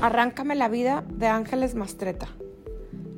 [0.00, 2.28] Arráncame la vida de Ángeles Mastreta.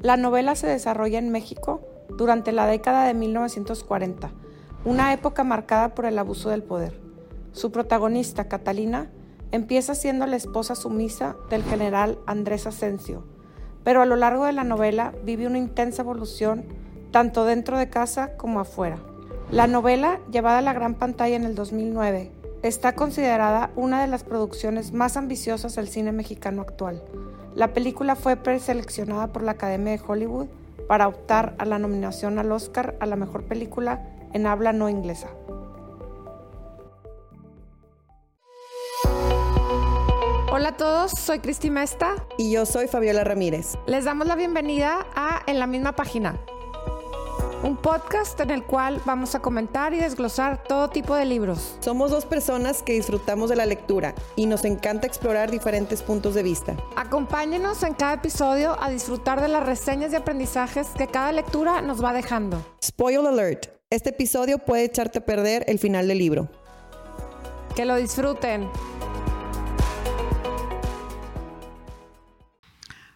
[0.01, 4.31] La novela se desarrolla en México durante la década de 1940,
[4.87, 6.99] una época marcada por el abuso del poder.
[7.53, 9.11] Su protagonista, Catalina,
[9.53, 13.25] empieza siendo la esposa sumisa del general Andrés Asensio,
[13.85, 16.65] pero a lo largo de la novela vive una intensa evolución
[17.11, 19.01] tanto dentro de casa como afuera.
[19.51, 22.33] La novela, llevada a la gran pantalla en el 2009,
[22.63, 27.03] Está considerada una de las producciones más ambiciosas del cine mexicano actual.
[27.55, 30.47] La película fue preseleccionada por la Academia de Hollywood
[30.87, 35.29] para optar a la nominación al Oscar a la mejor película en habla no inglesa.
[40.53, 43.79] Hola a todos, soy Cristi Mesta y yo soy Fabiola Ramírez.
[43.87, 46.39] Les damos la bienvenida a En la misma página,
[47.63, 51.77] un podcast en el cual vamos a comentar y desglosar todo tipo de libros.
[51.81, 56.43] Somos dos personas que disfrutamos de la lectura y nos encanta explorar diferentes puntos de
[56.43, 56.77] vista.
[56.97, 62.03] Acompáñenos en cada episodio a disfrutar de las reseñas y aprendizajes que cada lectura nos
[62.03, 62.65] va dejando.
[62.83, 63.67] Spoil alert.
[63.91, 66.49] Este episodio puede echarte a perder el final del libro.
[67.77, 68.69] Que lo disfruten.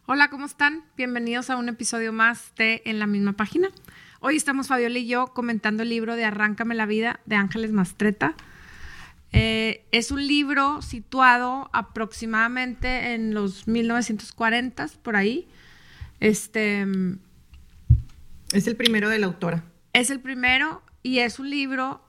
[0.07, 0.85] Hola, ¿cómo están?
[0.99, 3.71] Bienvenidos a un episodio más de En la misma página.
[4.27, 8.35] Hoy estamos Fabiola y yo comentando el libro de Arráncame la vida de Ángeles Mastreta.
[9.33, 15.47] Eh, es un libro situado aproximadamente en los 1940, por ahí.
[16.21, 16.87] Este,
[18.55, 19.63] es el primero de la autora.
[19.93, 22.03] Es el primero y es un libro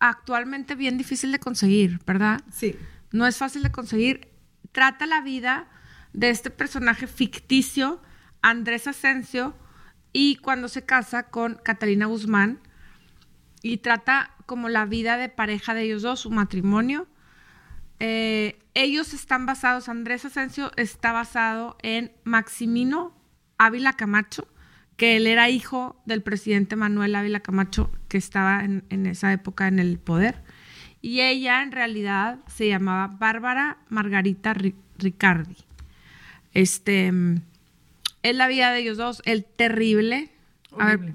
[0.00, 2.40] actualmente bien difícil de conseguir, ¿verdad?
[2.50, 2.74] Sí.
[3.12, 4.26] No es fácil de conseguir.
[4.72, 5.68] Trata la vida
[6.14, 8.02] de este personaje ficticio,
[8.42, 9.54] Andrés Asensio,
[10.12, 12.60] y cuando se casa con Catalina Guzmán
[13.62, 17.06] y trata como la vida de pareja de ellos dos, su matrimonio.
[18.00, 23.14] Eh, ellos están basados, Andrés Asensio está basado en Maximino
[23.58, 24.48] Ávila Camacho,
[24.96, 29.68] que él era hijo del presidente Manuel Ávila Camacho, que estaba en, en esa época
[29.68, 30.42] en el poder.
[31.02, 34.54] Y ella en realidad se llamaba Bárbara Margarita
[34.98, 35.56] Ricardi.
[36.52, 37.12] Este
[38.22, 40.30] es la vida de ellos dos, el terrible.
[40.78, 41.14] A ver,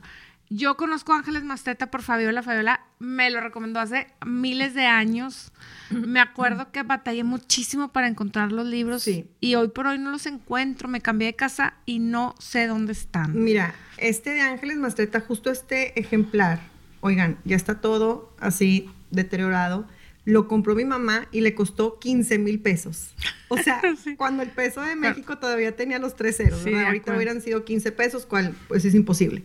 [0.50, 2.44] yo conozco a Ángeles Masteta por Fabiola.
[2.44, 5.52] Fabiola me lo recomendó hace miles de años.
[5.90, 10.26] Me acuerdo que batallé muchísimo para encontrar los libros y hoy por hoy no los
[10.26, 10.88] encuentro.
[10.88, 13.44] Me cambié de casa y no sé dónde están.
[13.44, 16.60] Mira, este de Ángeles Mastreta, justo este ejemplar,
[17.02, 19.88] oigan, ya está todo así deteriorado
[20.26, 23.14] lo compró mi mamá y le costó 15 mil pesos.
[23.48, 23.82] O sea,
[24.18, 28.26] cuando el peso de México todavía tenía los tres ceros, Ahorita hubieran sido 15 pesos,
[28.26, 29.44] cual pues es imposible,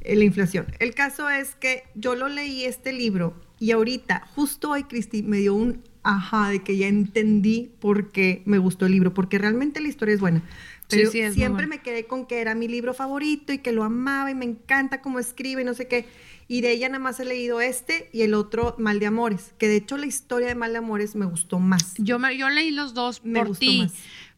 [0.00, 0.66] eh, la inflación.
[0.80, 5.38] El caso es que yo lo leí este libro y ahorita, justo hoy, Cristi, me
[5.38, 9.80] dio un ajá de que ya entendí por qué me gustó el libro, porque realmente
[9.80, 10.42] la historia es buena.
[10.88, 14.34] Pero siempre me quedé con que era mi libro favorito y que lo amaba y
[14.34, 16.06] me encanta cómo escribe y no sé qué.
[16.50, 19.68] Y de ella nada más he leído este y el otro Mal de Amores, que
[19.68, 21.94] de hecho la historia de Mal de Amores me gustó más.
[21.98, 23.86] Yo, me, yo leí los dos me por ti,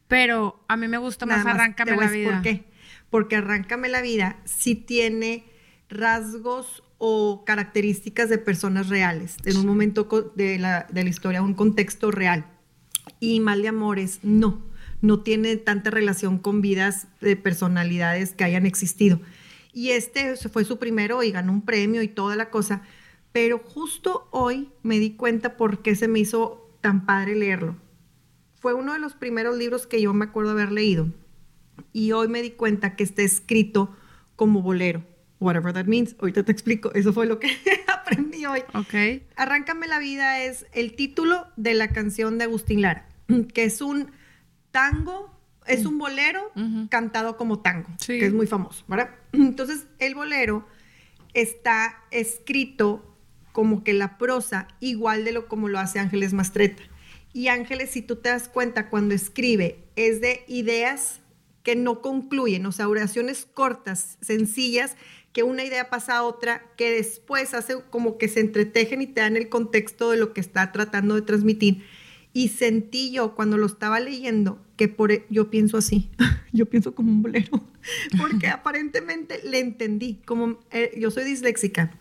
[0.08, 2.32] pero a mí me gusta más Arráncame la vida.
[2.32, 2.64] ¿Por qué?
[3.10, 5.44] Porque Arráncame la vida sí tiene
[5.88, 11.54] rasgos o características de personas reales, en un momento de la, de la historia, un
[11.54, 12.44] contexto real.
[13.20, 14.62] Y Mal de Amores no,
[15.00, 19.20] no tiene tanta relación con vidas de personalidades que hayan existido.
[19.72, 22.82] Y este fue su primero y ganó un premio y toda la cosa.
[23.32, 27.76] Pero justo hoy me di cuenta por qué se me hizo tan padre leerlo.
[28.60, 31.08] Fue uno de los primeros libros que yo me acuerdo haber leído.
[31.92, 33.96] Y hoy me di cuenta que está escrito
[34.36, 35.04] como bolero.
[35.38, 36.16] Whatever that means.
[36.18, 36.92] Ahorita te explico.
[36.92, 37.48] Eso fue lo que
[37.86, 38.60] aprendí hoy.
[38.74, 39.22] Ok.
[39.36, 43.08] Arráncame la vida es el título de la canción de Agustín Lara,
[43.54, 44.10] que es un
[44.70, 45.39] tango
[45.70, 46.52] es un bolero
[46.88, 49.10] cantado como tango, que es muy famoso, ¿verdad?
[49.32, 50.66] Entonces, el bolero
[51.34, 53.16] está escrito
[53.52, 56.82] como que la prosa igual de lo como lo hace Ángeles Mastreta.
[57.32, 61.20] Y Ángeles, si tú te das cuenta, cuando escribe, es de ideas
[61.62, 64.96] que no concluyen, o sea, oraciones cortas, sencillas,
[65.32, 69.20] que una idea pasa a otra, que después hace como que se entretejen y te
[69.20, 71.84] dan el contexto de lo que está tratando de transmitir.
[72.32, 76.08] Y sentí yo cuando lo estaba leyendo que por, e, yo pienso así,
[76.54, 77.62] yo pienso como un bolero,
[78.18, 81.92] porque aparentemente le entendí, como eh, yo soy disléxica,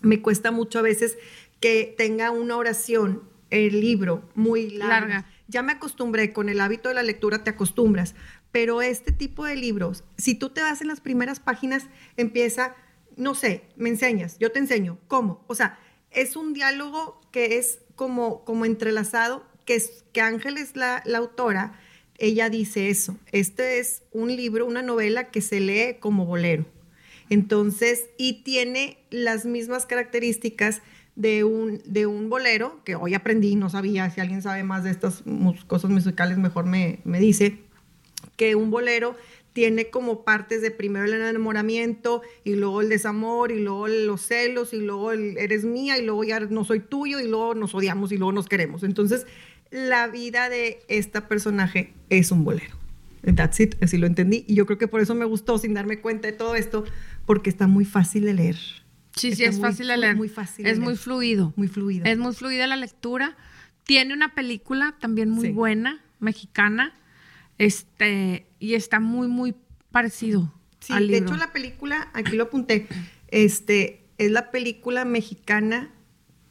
[0.00, 1.16] me cuesta mucho a veces
[1.60, 5.26] que tenga una oración, el libro, muy larga.
[5.46, 8.16] Ya me acostumbré, con el hábito de la lectura te acostumbras,
[8.50, 11.86] pero este tipo de libros, si tú te vas en las primeras páginas,
[12.16, 12.74] empieza,
[13.16, 15.44] no sé, me enseñas, yo te enseño, ¿cómo?
[15.46, 15.78] O sea,
[16.10, 21.78] es un diálogo que es como, como entrelazado que, es, que Ángeles, la, la autora,
[22.18, 23.16] ella dice eso.
[23.32, 26.64] Este es un libro, una novela que se lee como bolero.
[27.30, 30.82] Entonces, y tiene las mismas características
[31.16, 34.90] de un, de un bolero, que hoy aprendí, no sabía, si alguien sabe más de
[34.90, 35.22] estas
[35.66, 37.60] cosas musicales, mejor me, me dice,
[38.36, 39.16] que un bolero
[39.52, 44.74] tiene como partes de primero el enamoramiento y luego el desamor y luego los celos
[44.74, 48.10] y luego el eres mía y luego ya no soy tuyo y luego nos odiamos
[48.10, 48.82] y luego nos queremos.
[48.82, 49.26] Entonces,
[49.74, 52.76] la vida de esta personaje es un bolero.
[53.34, 54.44] That's it, así lo entendí.
[54.46, 56.84] Y yo creo que por eso me gustó, sin darme cuenta de todo esto,
[57.26, 58.56] porque está muy fácil de leer.
[59.16, 60.14] Sí, sí, es fácil de leer.
[60.14, 60.64] Muy fácil.
[60.64, 61.52] Es muy fluido.
[61.56, 62.04] Muy fluido.
[62.04, 63.36] Es muy fluida la lectura.
[63.82, 66.94] Tiene una película también muy buena, mexicana,
[67.58, 69.56] este, y está muy, muy
[69.90, 70.54] parecido.
[70.78, 72.86] Sí, de hecho la película, aquí lo apunté,
[73.26, 75.90] este, es la película mexicana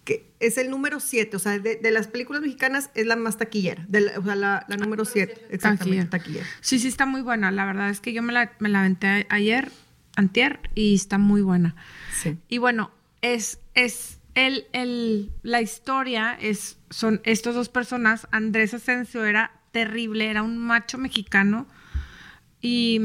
[0.03, 3.87] que es el número 7, o sea, de, las películas mexicanas es la más taquillera,
[4.17, 6.45] o sea, la, número 7, exactamente, taquillera.
[6.61, 9.25] Sí, sí, está muy buena, la verdad es que yo me la, me la aventé
[9.29, 9.71] ayer,
[10.15, 11.75] antier, y está muy buena.
[12.21, 12.37] Sí.
[12.49, 12.91] Y bueno,
[13.21, 20.29] es, es el, el, la historia, es, son estas dos personas, Andrés Asensio era terrible,
[20.29, 21.67] era un macho mexicano,
[22.61, 22.99] y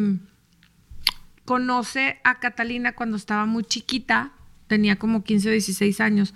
[1.44, 4.32] conoce a Catalina cuando estaba muy chiquita,
[4.66, 6.34] tenía como 15 o 16 años,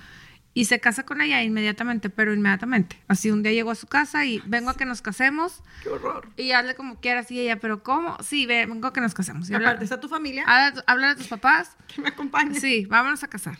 [0.54, 3.00] y se casa con ella inmediatamente, pero inmediatamente.
[3.08, 5.62] Así un día llegó a su casa y vengo a que nos casemos.
[5.82, 6.28] Qué horror.
[6.36, 8.16] Y hazle como quieras y ella, pero ¿cómo?
[8.22, 9.48] Sí, vengo a que nos casemos.
[9.48, 10.44] Y Aparte, ¿está tu familia?
[10.46, 11.76] Habla, a tus papás.
[11.94, 12.54] Que me acompañen.
[12.54, 13.58] Sí, vámonos a casar.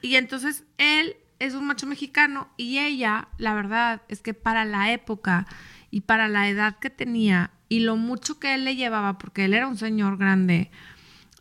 [0.00, 4.92] Y entonces él es un macho mexicano y ella, la verdad, es que para la
[4.92, 5.46] época
[5.90, 9.54] y para la edad que tenía y lo mucho que él le llevaba, porque él
[9.54, 10.70] era un señor grande,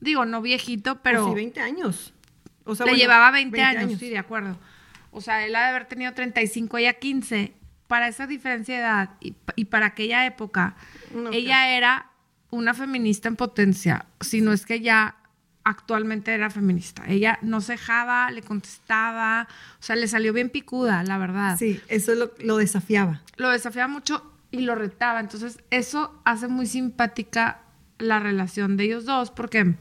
[0.02, 1.28] digo, no viejito, pero...
[1.28, 2.14] sí, 20 años.
[2.66, 4.58] O sea, le llevaba 20, años, sí, de acuerdo.
[5.13, 7.54] O sea, él ha de haber tenido 35, ella 15.
[7.88, 10.75] Para esa diferencia de edad y, para aquella época,
[11.31, 12.10] ella era
[12.50, 15.18] una feminista en potencia, si no es que ya
[15.63, 17.04] actualmente era feminista.
[17.07, 19.48] Ella no cejaba, le contestaba,
[19.80, 21.57] o sea, le salió bien picuda, la verdad.
[21.57, 23.21] Sí, eso lo, lo desafiaba.
[23.38, 25.19] Lo desafiaba mucho y lo retaba.
[25.19, 27.62] Entonces, eso hace muy simpática
[28.00, 29.75] la relación de ellos dos, porque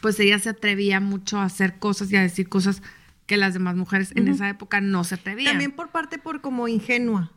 [0.00, 2.82] pues ella se atrevía mucho a hacer cosas y a decir cosas
[3.26, 5.52] que las demás mujeres en esa época no se atrevían.
[5.52, 7.32] También por parte por como ingenua.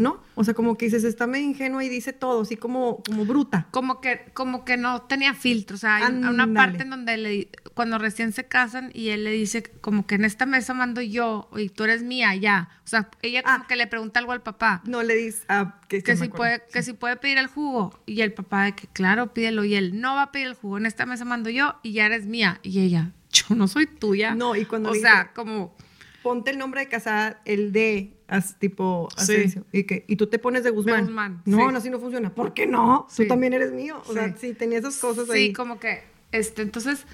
[0.00, 0.22] ¿no?
[0.34, 3.68] O sea, como que dices, está medio ingenua y dice todo, así como, como bruta.
[3.70, 5.74] Como que, como que no tenía filtro.
[5.76, 9.30] O sea, hay una parte en donde le, cuando recién se casan y él le
[9.30, 12.70] dice como que en esta mesa mando yo y tú eres mía, ya.
[12.84, 13.66] O sea, ella como ah.
[13.68, 14.80] que le pregunta algo al papá.
[14.86, 18.00] No le dice ah, que, si puede, que si puede pedir el jugo.
[18.06, 19.64] Y el papá de que claro, pídelo.
[19.64, 20.78] Y él no va a pedir el jugo.
[20.78, 22.58] En esta mesa mando yo y ya eres mía.
[22.62, 24.34] Y ella, yo no soy tuya.
[24.34, 25.74] No, y cuando O sea, como
[26.22, 28.12] ponte el nombre de casada, el de,
[28.58, 31.06] tipo Asensio, y, que, y tú te pones de Guzmán.
[31.06, 32.34] Guzmán no, no, así no funciona.
[32.34, 33.06] ¿Por qué no?
[33.14, 34.02] Tú también eres mío.
[34.06, 35.48] O sea, sí, tenía esas cosas ahí.
[35.48, 37.06] Sí, como que, este, entonces,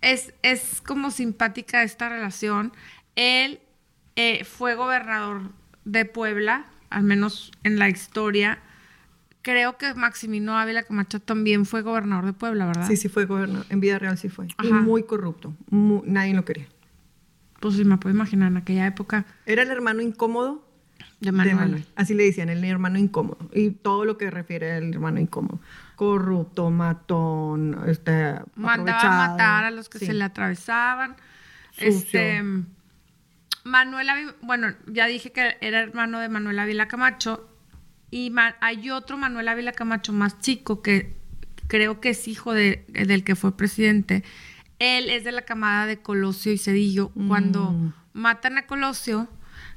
[0.00, 2.72] es, es como simpática esta relación.
[3.14, 3.60] Él
[4.16, 5.50] eh, fue gobernador
[5.84, 8.62] de Puebla, al menos en la historia.
[9.46, 12.88] Creo que Maximino Ávila Camacho también fue gobernador de Puebla, ¿verdad?
[12.88, 13.64] Sí, sí fue gobernador.
[13.70, 14.48] En vida real sí fue.
[14.60, 15.54] Y muy corrupto.
[15.70, 16.66] nadie lo quería
[17.60, 19.24] pues sí me puedo imaginar en aquella época.
[19.44, 20.64] Era el hermano incómodo
[21.20, 21.84] de Manuel.
[21.96, 23.38] Así le decían, el hermano incómodo.
[23.52, 25.60] Y todo lo que refiere al hermano incómodo.
[25.96, 31.16] Corrupto, matón, este, Mandaba a matar a los que se le atravesaban.
[31.78, 32.42] Este,
[33.64, 34.08] Manuel,
[34.42, 37.48] bueno, ya dije que era hermano de Manuel Ávila Camacho.
[38.16, 41.14] Y hay otro Manuel Ávila Camacho más chico que
[41.66, 44.24] creo que es hijo de, del que fue presidente,
[44.78, 47.10] él es de la camada de Colosio y Cedillo.
[47.28, 47.92] Cuando mm.
[48.14, 49.28] matan a Colosio,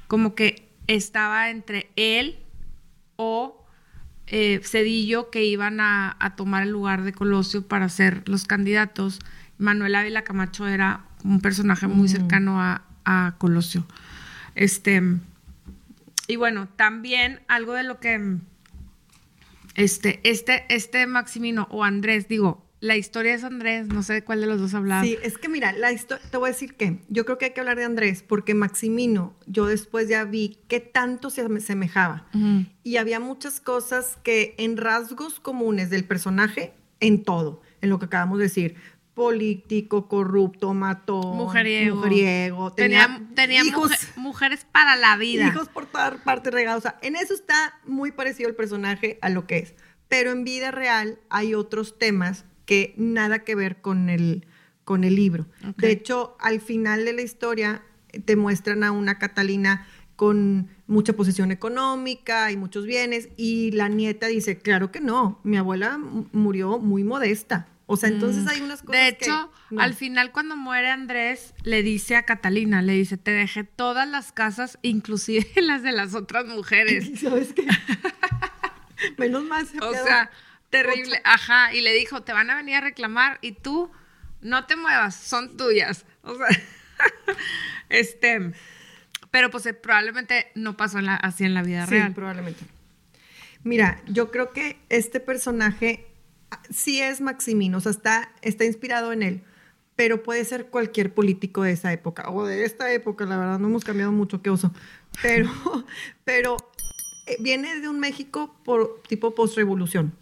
[0.08, 2.38] como que estaba entre él
[3.16, 3.62] o
[4.26, 9.18] eh, Cedillo que iban a, tomar el lugar de Colosio para ser los candidatos.
[9.58, 12.12] Manuel Ávila Camacho era un personaje muy mm.
[12.12, 13.84] cercano a, a, Colosio.
[14.54, 15.02] Este,
[16.30, 18.38] y bueno, también algo de lo que
[19.74, 24.40] este, este, este Maximino o Andrés, digo, la historia es Andrés, no sé de cuál
[24.40, 25.02] de los dos hablaba.
[25.02, 27.60] Sí, es que mira, la te voy a decir que yo creo que hay que
[27.60, 32.26] hablar de Andrés, porque Maximino, yo después ya vi qué tanto se asemejaba.
[32.84, 38.06] Y había muchas cosas que en rasgos comunes del personaje, en todo, en lo que
[38.06, 38.76] acabamos de decir.
[39.14, 41.96] Político, corrupto, matón, mujeriego.
[41.96, 45.48] mujeriego tenía, tenía, hijos, mujeres para la vida.
[45.48, 46.78] Hijos por toda parte regados.
[46.78, 49.74] O sea, en eso está muy parecido el personaje a lo que es.
[50.08, 54.46] Pero en vida real hay otros temas que nada que ver con el,
[54.84, 55.46] con el libro.
[55.76, 57.82] De hecho, al final de la historia
[58.24, 59.86] te muestran a una Catalina
[60.16, 63.30] con mucha posición económica y muchos bienes.
[63.36, 65.98] Y la nieta dice, claro que no, mi abuela
[66.32, 67.68] murió muy modesta.
[67.92, 68.48] O sea, entonces mm.
[68.48, 69.02] hay unas cosas.
[69.02, 73.64] De hecho, al final cuando muere Andrés, le dice a Catalina, le dice, te dejé
[73.64, 77.10] todas las casas, inclusive las de las otras mujeres.
[77.20, 77.66] ¿Sabes qué?
[79.18, 79.66] Menos mal.
[79.82, 80.30] o sea,
[80.70, 81.20] terrible.
[81.24, 83.90] Ajá, y le dijo, te van a venir a reclamar y tú
[84.40, 86.06] no te muevas, son tuyas.
[86.22, 86.46] O sea,
[87.88, 88.52] este,
[89.32, 92.10] pero pues eh, probablemente no pasó así en la vida real.
[92.10, 92.64] Sí, probablemente.
[93.64, 96.09] Mira, yo creo que este personaje
[96.70, 99.42] sí es Maximino, o sea, está, está inspirado en él,
[99.96, 103.68] pero puede ser cualquier político de esa época o de esta época, la verdad, no
[103.68, 104.72] hemos cambiado mucho, qué oso,
[105.22, 105.50] pero,
[106.24, 106.56] pero
[107.26, 110.14] eh, viene de un México por tipo postrevolución.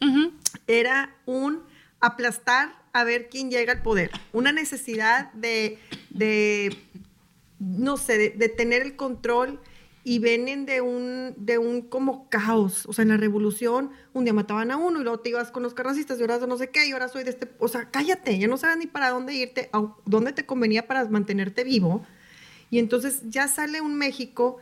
[0.67, 1.63] Era un
[2.01, 5.79] aplastar a ver quién llega al poder, una necesidad de,
[6.11, 6.77] de
[7.59, 9.61] no sé, de tener el control
[10.09, 12.87] y vienen de un, de un como caos.
[12.87, 15.63] O sea, en la revolución, un día mataban a uno y luego te ibas con
[15.63, 17.51] los carracistas y ahora no sé qué y ahora soy de este.
[17.59, 21.07] O sea, cállate, ya no sabes ni para dónde irte, a dónde te convenía para
[21.11, 22.07] mantenerte vivo.
[22.71, 24.57] Y entonces ya sale un México,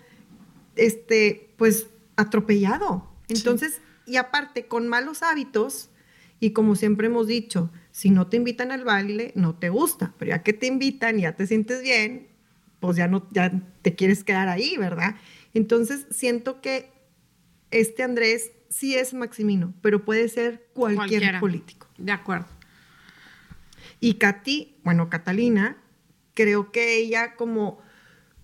[0.75, 1.87] este, pues
[2.17, 3.09] atropellado.
[3.29, 5.91] Entonces, y aparte, con malos hábitos,
[6.41, 10.31] y como siempre hemos dicho, si no te invitan al baile, no te gusta, pero
[10.31, 12.27] ya que te invitan ya te sientes bien,
[12.87, 13.53] pues ya no, ya
[13.83, 15.17] te quieres quedar ahí, ¿verdad?
[15.55, 16.91] Entonces, siento que
[17.71, 21.89] este Andrés sí es Maximino, pero puede ser cualquier político.
[21.99, 22.47] De acuerdo.
[24.01, 25.77] Y Katy, bueno, Catalina,
[26.35, 27.81] creo que ella como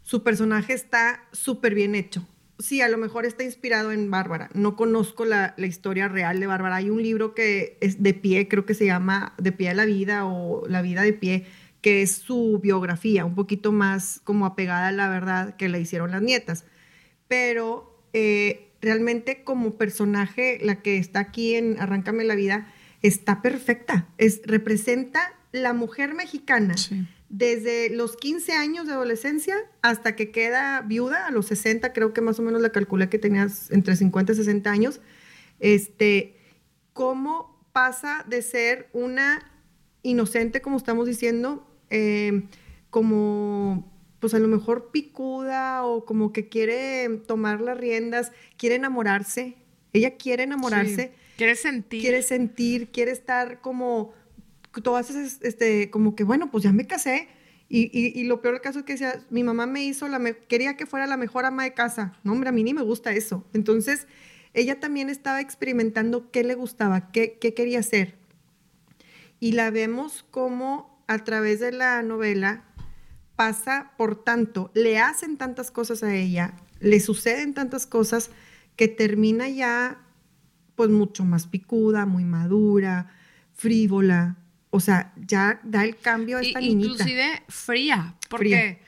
[0.02, 2.26] su personaje está súper bien hecho.
[2.58, 4.48] Sí, a lo mejor está inspirado en Bárbara.
[4.54, 6.76] No conozco la, la, historia real de Bárbara.
[6.76, 9.84] Hay un libro que es de pie, creo que se llama De pie a la
[9.84, 11.46] vida o La vida de pie,
[11.82, 16.12] que es su biografía, un poquito más como apegada a la verdad que le hicieron
[16.12, 16.64] las nietas
[17.32, 22.70] pero eh, realmente como personaje, la que está aquí en Arráncame la vida,
[23.00, 24.06] está perfecta.
[24.18, 26.74] Es, representa la mujer mexicana.
[27.30, 32.20] Desde los 15 años de adolescencia hasta que queda viuda, a los 60, creo que
[32.20, 35.00] más o menos la calculé que tenías entre 50 y 60 años,
[35.58, 36.36] este,
[36.92, 39.50] cómo pasa de ser una
[40.02, 42.42] inocente, como estamos diciendo, eh,
[42.90, 49.56] como pues a lo mejor picuda o como que quiere tomar las riendas, quiere enamorarse.
[49.92, 51.12] Ella quiere enamorarse.
[51.36, 52.00] Quiere sentir.
[52.00, 54.14] Quiere sentir, quiere estar como,
[54.84, 57.26] todas esas, este, como que, bueno, pues ya me casé.
[57.68, 60.76] Y, y, lo peor del caso es que decía, mi mamá me hizo, la quería
[60.76, 62.16] que fuera la mejor ama de casa.
[62.22, 63.44] No, hombre, a mí ni me gusta eso.
[63.54, 64.06] Entonces,
[64.54, 68.14] ella también estaba experimentando qué le gustaba, qué, qué quería hacer.
[69.40, 72.64] Y la vemos como a través de la novela
[73.36, 78.30] pasa por tanto, le hacen tantas cosas a ella, le suceden tantas cosas
[78.76, 79.98] que termina ya
[80.74, 83.08] pues mucho más picuda, muy madura,
[83.52, 84.36] frívola,
[84.70, 86.92] o sea, ya da el cambio a esta niñita.
[86.92, 88.80] Inclusive fría, porque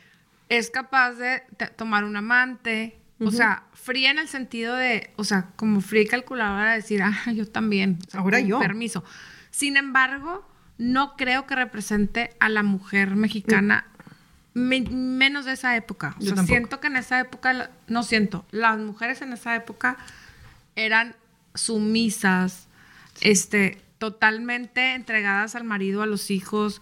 [0.49, 1.43] es capaz de
[1.77, 6.07] tomar un amante, o sea, fría en el sentido de, o sea, como fría y
[6.07, 7.99] calculadora de decir, ah, yo también.
[8.13, 8.59] Ahora yo.
[8.59, 9.05] Permiso.
[9.51, 10.47] Sin embargo,
[10.79, 13.87] no creo que represente a la mujer mexicana
[14.55, 16.17] menos de esa época.
[16.47, 19.97] siento que en esa época, no siento, las mujeres en esa época
[20.77, 21.17] eran
[21.55, 22.69] sumisas,
[23.21, 26.81] este, totalmente entregadas al marido, a los hijos,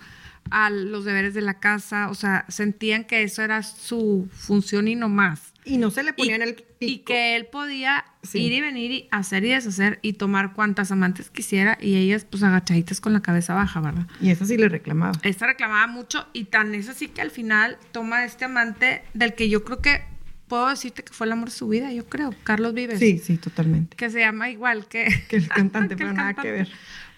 [0.50, 4.94] a los deberes de la casa, o sea, sentían que eso era su función y
[4.94, 5.51] no más.
[5.64, 6.66] Y no se le ponían el pico.
[6.80, 8.04] Y que él podía
[8.34, 12.42] ir y venir y hacer y deshacer y tomar cuantas amantes quisiera y ellas pues
[12.42, 14.06] agachaditas con la cabeza baja, ¿verdad?
[14.20, 15.12] Y esa sí le reclamaba.
[15.22, 19.48] Esta reclamaba mucho y tan es así que al final toma este amante del que
[19.48, 20.02] yo creo que
[20.48, 22.98] puedo decirte que fue el amor de su vida, yo creo, Carlos Vives.
[22.98, 23.96] Sí, sí, totalmente.
[23.96, 25.08] Que se llama igual que...
[25.28, 26.68] Que el cantante, pero nada que ver.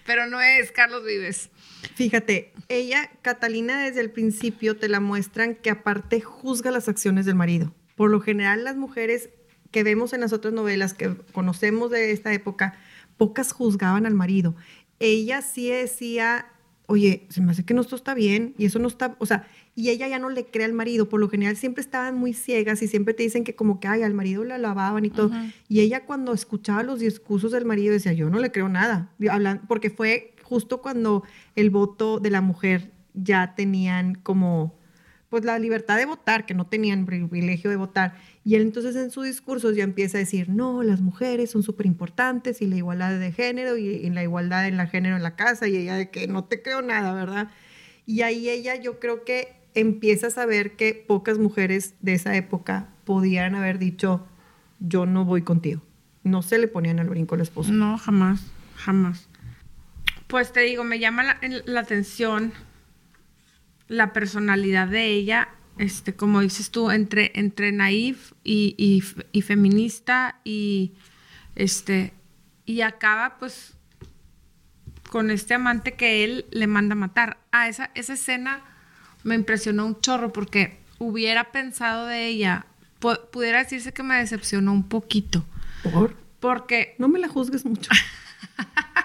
[0.05, 1.49] Pero no es Carlos Vives.
[1.95, 7.35] Fíjate, ella, Catalina, desde el principio te la muestran que aparte juzga las acciones del
[7.35, 7.73] marido.
[7.95, 9.29] Por lo general, las mujeres
[9.71, 12.75] que vemos en las otras novelas que conocemos de esta época,
[13.17, 14.55] pocas juzgaban al marido.
[14.99, 16.47] Ella sí decía,
[16.87, 19.47] oye, se me hace que no esto está bien y eso no está, o sea,
[19.75, 21.09] y ella ya no le cree al marido.
[21.09, 24.03] Por lo general siempre estaban muy ciegas y siempre te dicen que como que, ay,
[24.03, 25.31] al marido le lavaban y todo.
[25.67, 29.11] Y ella cuando escuchaba los discursos del marido decía, yo no le creo nada.
[29.67, 31.23] porque fue justo cuando
[31.55, 34.77] el voto de la mujer ya tenían como
[35.29, 38.15] pues la libertad de votar, que no tenían privilegio de votar.
[38.43, 41.85] Y él entonces en su discurso ya empieza a decir, no, las mujeres son súper
[41.85, 45.67] importantes y la igualdad de género y, la igualdad en la género en la casa
[45.67, 47.49] y ella de que no te creo nada, ¿verdad?
[48.05, 52.89] Y ahí ella yo creo que empieza a saber que pocas mujeres de esa época
[53.03, 54.25] podían haber dicho,
[54.79, 55.81] yo no voy contigo.
[56.23, 57.71] No se le ponían al brinco al esposo.
[57.71, 58.41] No, jamás,
[58.75, 59.27] jamás.
[60.27, 62.51] Pues te digo, me llama la, atención
[63.87, 68.75] la personalidad de ella, este, como dices tú, entre, entre naif y,
[69.31, 70.93] y, feminista y
[71.55, 72.13] este,
[72.65, 73.73] y acaba pues
[75.09, 77.37] con este amante que él le manda a matar.
[77.51, 78.63] Ah, esa, esa escena
[79.23, 82.65] me impresionó un chorro porque hubiera pensado de ella,
[83.31, 85.45] pudiera decirse que me decepcionó un poquito.
[85.83, 86.15] ¿Por?
[86.39, 86.95] Porque...
[86.99, 87.91] No me la juzgues mucho.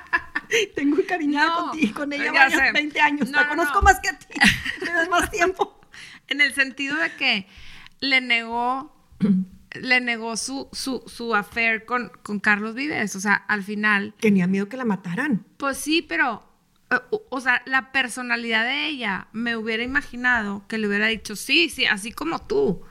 [0.74, 3.30] Tengo cariñada contigo, con ella varios 20 años.
[3.30, 4.26] la conozco más que a ti.
[4.80, 5.80] Me das más tiempo.
[6.28, 7.46] En el sentido de que
[8.00, 8.94] le negó
[9.74, 13.14] le negó su, su, su affair con, con Carlos Vives.
[13.16, 14.14] O sea, al final.
[14.20, 15.44] Tenía miedo que la mataran.
[15.56, 16.46] Pues sí, pero.
[16.90, 21.68] Eh, o, sea, la personalidad de ella me hubiera imaginado que le hubiera dicho, sí,
[21.68, 22.82] sí, así como tú.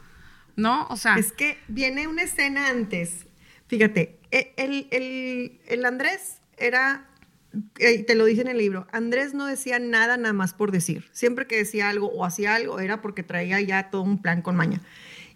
[0.56, 0.88] ¿No?
[0.90, 1.16] O sea.
[1.16, 3.28] Es que viene una escena antes.
[3.68, 7.09] Fíjate, e, el, el, el Andrés era
[7.74, 11.06] te lo dice en el libro, Andrés no decía nada nada más por decir.
[11.12, 14.56] Siempre que decía algo o hacía algo era porque traía ya todo un plan con
[14.56, 14.82] maña.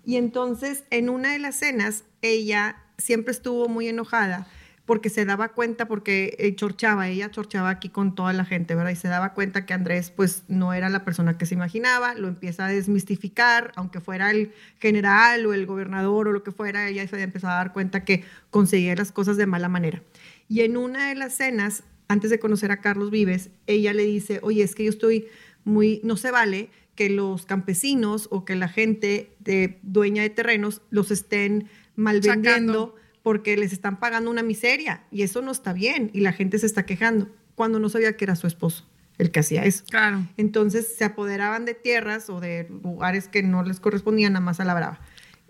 [0.06, 4.48] Y entonces en una de las cenas ella siempre estuvo muy enojada
[4.86, 8.92] porque se daba cuenta, porque eh, chorchaba, ella chorchaba aquí con toda la gente, ¿verdad?
[8.92, 12.28] Y se daba cuenta que Andrés pues no era la persona que se imaginaba, lo
[12.28, 17.08] empieza a desmistificar, aunque fuera el general o el gobernador o lo que fuera, ella
[17.08, 20.02] se empezado a dar cuenta que conseguía las cosas de mala manera.
[20.50, 24.40] Y en una de las cenas, antes de conocer a Carlos Vives, ella le dice,
[24.44, 25.28] oye, es que yo estoy
[25.66, 30.82] muy, no se vale que los campesinos o que la gente de dueña de terrenos
[30.90, 36.22] los estén malvendiendo porque les están pagando una miseria y eso no está bien y
[36.22, 38.86] la gente se está quejando cuando no sabía que era su esposo
[39.18, 39.84] el que hacía eso.
[39.90, 40.28] Claro.
[40.38, 44.66] Entonces se apoderaban de tierras o de lugares que no les correspondían nada más a
[44.66, 45.00] la brava.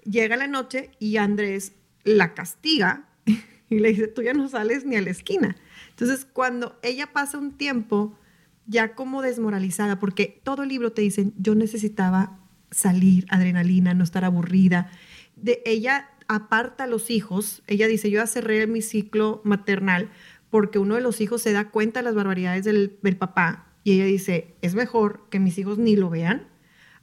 [0.03, 3.07] Llega la noche y Andrés la castiga
[3.69, 5.55] y le dice, tú ya no sales ni a la esquina.
[5.93, 8.17] Entonces cuando ella pasa un tiempo
[8.65, 12.39] ya como desmoralizada, porque todo el libro te dicen, yo necesitaba
[12.71, 14.89] salir, adrenalina, no estar aburrida.
[15.35, 20.09] De ella aparta a los hijos, ella dice, yo ya cerré mi ciclo maternal
[20.49, 24.05] porque uno de los hijos se da cuenta de las barbaridades del, papá y ella
[24.05, 26.47] dice, es mejor que mis hijos ni lo vean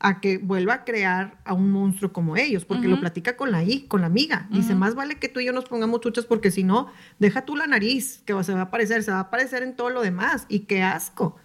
[0.02, 3.62] a que vuelva a crear a un monstruo como ellos, porque lo platica con la,
[3.86, 4.48] con la amiga.
[4.50, 7.54] Dice, más vale que tú y yo nos pongamos chuchas porque si no, deja tú
[7.54, 10.46] la nariz, que se va a aparecer, se va a aparecer en todo lo demás.
[10.48, 11.36] Y qué asco.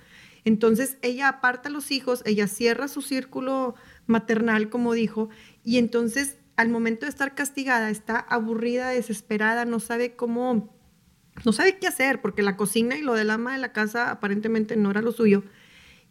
[0.45, 3.75] Entonces ella aparta a los hijos, ella cierra su círculo
[4.07, 5.27] maternal, como dijo,
[5.65, 10.73] y entonces al momento de estar castigada está aburrida, desesperada, no sabe cómo,
[11.43, 14.77] no sabe qué hacer, porque la cocina y lo del ama de la casa aparentemente
[14.77, 15.43] no era lo suyo.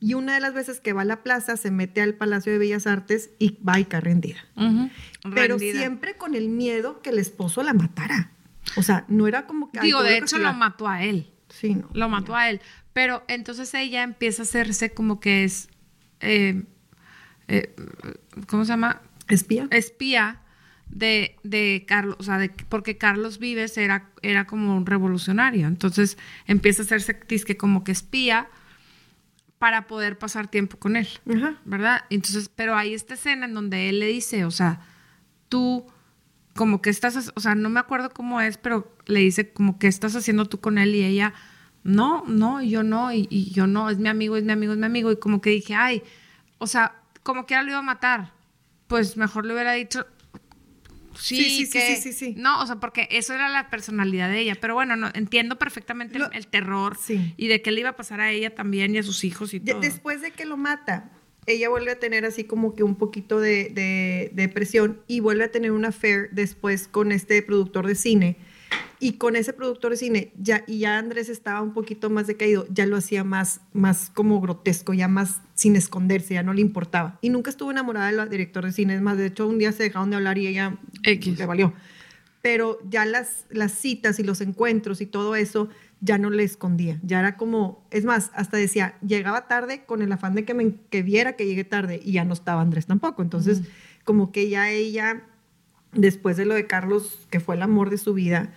[0.00, 2.58] Y una de las veces que va a la plaza se mete al Palacio de
[2.58, 4.44] Bellas Artes y va y cae rendida.
[5.34, 8.30] Pero siempre con el miedo que el esposo la matara.
[8.76, 9.80] O sea, no era como que...
[9.80, 11.30] Digo, de hecho lo mató a él.
[11.48, 11.88] Sí, no.
[11.92, 12.60] Lo mató a él.
[12.92, 15.68] Pero entonces ella empieza a hacerse como que es,
[16.20, 16.64] eh,
[17.48, 17.74] eh,
[18.46, 19.02] ¿cómo se llama?
[19.28, 19.68] Espía.
[19.70, 20.40] Espía
[20.88, 25.66] de, de Carlos, o sea, de, porque Carlos Vives era, era como un revolucionario.
[25.66, 28.48] Entonces empieza a hacerse que como que espía
[29.64, 31.08] para poder pasar tiempo con él,
[31.64, 32.04] ¿verdad?
[32.10, 34.80] Entonces, pero hay esta escena en donde él le dice, o sea,
[35.48, 35.86] tú
[36.54, 39.86] como que estás, o sea, no me acuerdo cómo es, pero le dice como que
[39.86, 41.32] estás haciendo tú con él y ella
[41.82, 44.84] no, no, yo no, y, yo no, es mi amigo, es mi amigo, es mi
[44.84, 45.10] amigo.
[45.10, 46.02] Y como que dije, ay,
[46.58, 48.34] o sea, como que ahora lo iba a matar.
[48.86, 50.06] Pues mejor le hubiera dicho,
[51.16, 54.56] sí, sí, sí, sí, sí, No, o sea, porque eso era la personalidad de ella.
[54.60, 58.30] Pero bueno, no, entiendo perfectamente el, terror y de qué le iba a pasar a
[58.30, 59.80] ella también y a sus hijos y todo.
[59.80, 61.10] Después de que lo mata,
[61.46, 65.50] ella vuelve a tener así como que un poquito de, de depresión y vuelve a
[65.50, 68.36] tener una affair después con este productor de cine
[69.00, 72.66] y con ese productor de cine, ya, y ya Andrés estaba un poquito más decaído,
[72.70, 77.18] ya lo hacía más, más como grotesco, ya más sin esconderse, ya no le importaba.
[77.20, 79.82] Y nunca estuvo enamorada del director de cine, es más, de hecho un día se
[79.82, 81.74] dejaron de hablar y ella le valió.
[82.40, 85.68] Pero ya las, las citas y los encuentros y todo eso
[86.00, 90.12] ya no le escondía, ya era como, es más, hasta decía, llegaba tarde con el
[90.12, 93.22] afán de que me que viera que llegué tarde y ya no estaba Andrés tampoco.
[93.22, 93.62] Entonces,
[94.04, 95.24] como que ya ella,
[95.92, 98.52] después de lo de Carlos, que fue el amor de su vida,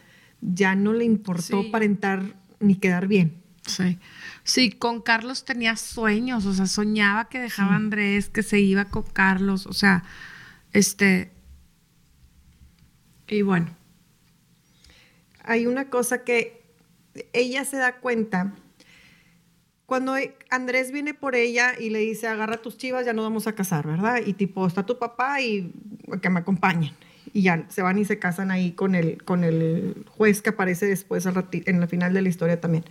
[0.54, 3.42] ya no le importó aparentar ni quedar bien.
[3.66, 4.00] Sí.
[4.44, 8.86] Sí, con Carlos tenía sueños, o sea, soñaba que dejaba a Andrés, que se iba
[8.86, 10.04] con Carlos, o sea,
[10.72, 11.32] este.
[13.28, 13.76] Y bueno.
[15.44, 16.62] Hay una cosa que
[17.34, 18.54] ella se da cuenta.
[19.86, 20.16] Cuando
[20.50, 23.88] Andrés viene por ella y le dice, agarra tus chivas, ya nos vamos a casar,
[23.88, 24.22] ¿verdad?
[24.26, 25.72] Y tipo, está tu papá y
[26.22, 26.94] que me acompañen.
[27.34, 30.86] Y ya se van y se casan ahí con el, con el juez que aparece
[30.86, 32.86] después en la final de la historia también.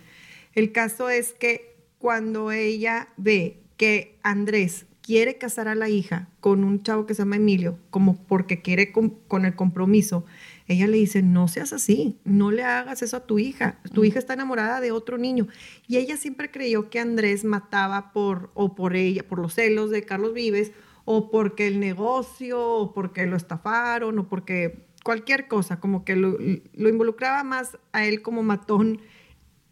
[0.53, 6.65] El caso es que cuando ella ve que Andrés quiere casar a la hija con
[6.65, 10.25] un chavo que se llama Emilio, como porque quiere con, el compromiso,
[10.67, 14.19] ella le dice, no seas así, no le hagas eso a tu hija, tu hija
[14.19, 15.47] está enamorada de otro niño.
[15.87, 20.03] Y ella siempre creyó que Andrés mataba por, o por ella, por los celos de
[20.03, 20.73] Carlos Vives,
[21.09, 26.37] o porque el negocio, o porque lo estafaron, o porque cualquier cosa, como que lo,
[26.73, 28.99] lo involucraba más a él como matón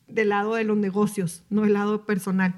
[0.08, 2.56] del lado de los negocios, no del lado personal.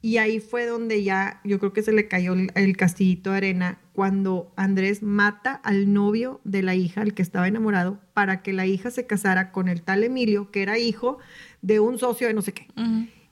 [0.00, 3.78] Y ahí fue donde ya yo creo que se le cayó el, castillito de arena
[3.92, 8.64] cuando Andrés mata al novio de la hija, el que estaba enamorado, para que la
[8.64, 11.18] hija se casara con el tal Emilio, que era hijo
[11.60, 12.68] de un socio de no sé qué.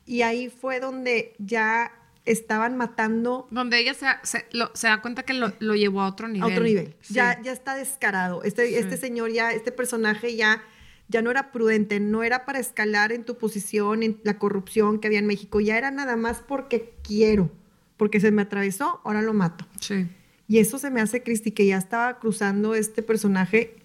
[0.05, 1.93] Y ahí fue donde ya
[2.27, 3.49] estaban matando.
[3.51, 6.43] Donde ella se, da cuenta que lo, llevó a otro nivel.
[6.43, 6.95] A otro nivel.
[7.09, 8.43] Ya, ya está descarado.
[8.43, 10.63] Este, este señor ya, este personaje ya
[11.09, 15.07] ya no era prudente, no era para escalar en tu posición, en la corrupción que
[15.07, 17.51] había en México, ya era nada más porque quiero,
[17.97, 19.67] porque se me atravesó, ahora lo mato.
[19.81, 20.07] Sí.
[20.49, 23.77] Y eso se me hace, Cristi, que ya estaba cruzando este personaje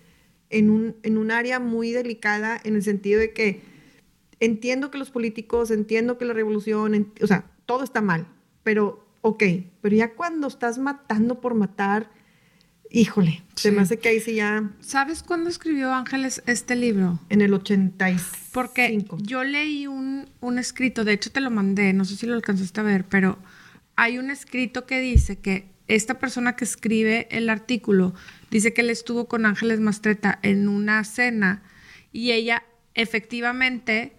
[0.50, 3.62] en un, en un área muy delicada en el sentido de que
[4.40, 8.28] entiendo que los políticos, entiendo que la revolución, o sea, todo está mal,
[8.64, 9.44] pero ok,
[9.80, 12.10] pero ya cuando estás matando por matar,
[12.94, 14.70] Híjole, se me hace que ahí sí ya.
[14.82, 17.22] ¿Sabes cuándo escribió Ángeles este libro?
[17.30, 18.22] En el 85.
[18.52, 22.34] Porque yo leí un, un, escrito, de hecho te lo mandé, no sé si lo
[22.34, 23.40] alcanzaste a ver, pero
[23.96, 28.14] hay un escrito que dice que esta persona que escribe el artículo
[28.50, 31.64] dice que él estuvo con Ángeles Mastreta en una cena
[32.12, 34.18] y ella efectivamente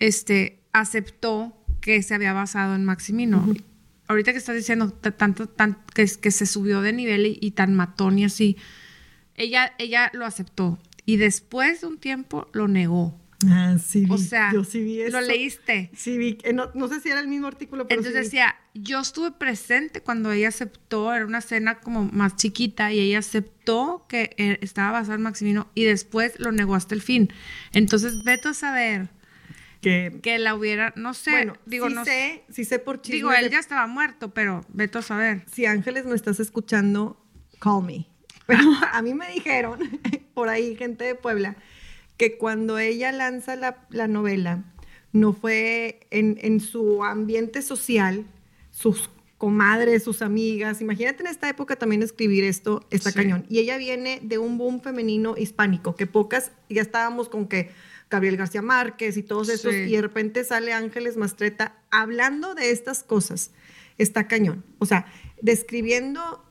[0.00, 3.46] este, aceptó que se había basado en Maximino
[4.12, 5.50] ahorita que estás diciendo tanto,
[5.94, 8.56] que, que se subió de nivel y, tan matón y así,
[9.34, 13.18] ella, ella lo aceptó y después de un tiempo lo negó.
[13.48, 14.06] Ah, sí.
[14.08, 15.20] o sea, yo sí vi eso.
[15.20, 15.90] lo leíste.
[15.96, 19.32] Sí vi, eh, no, sé si era el mismo artículo, pero Entonces decía, yo estuve
[19.32, 24.58] presente cuando ella aceptó, era una cena como más chiquita y ella aceptó que eh,
[24.60, 27.32] estaba basada en Maximino y después lo negó hasta el fin.
[27.72, 29.08] Entonces, vete a saber
[29.82, 33.16] que, la hubiera, no sé, bueno, digo, sí no sé, sí sé por chisme.
[33.16, 35.44] Digo, él ya estaba muerto, pero vete a saber.
[35.52, 37.20] Si Ángeles no estás escuchando,
[37.60, 38.06] call me.
[38.46, 39.78] Pero a mí me dijeron,
[40.34, 41.56] por ahí, gente de Puebla,
[42.16, 44.64] que cuando ella lanza la, la novela,
[45.12, 48.26] no fue en, en, su ambiente social,
[48.70, 50.80] sus comadres, sus amigas.
[50.80, 53.46] Imagínate en esta época también escribir esto, está cañón.
[53.48, 57.70] Y ella viene de un boom femenino hispánico, que pocas, ya estábamos con que
[58.12, 63.02] Gabriel García Márquez y todos esos, y de repente sale Ángeles Mastreta hablando de estas
[63.02, 63.52] cosas.
[63.96, 64.64] Está cañón.
[64.78, 65.06] O sea,
[65.40, 66.44] describiendo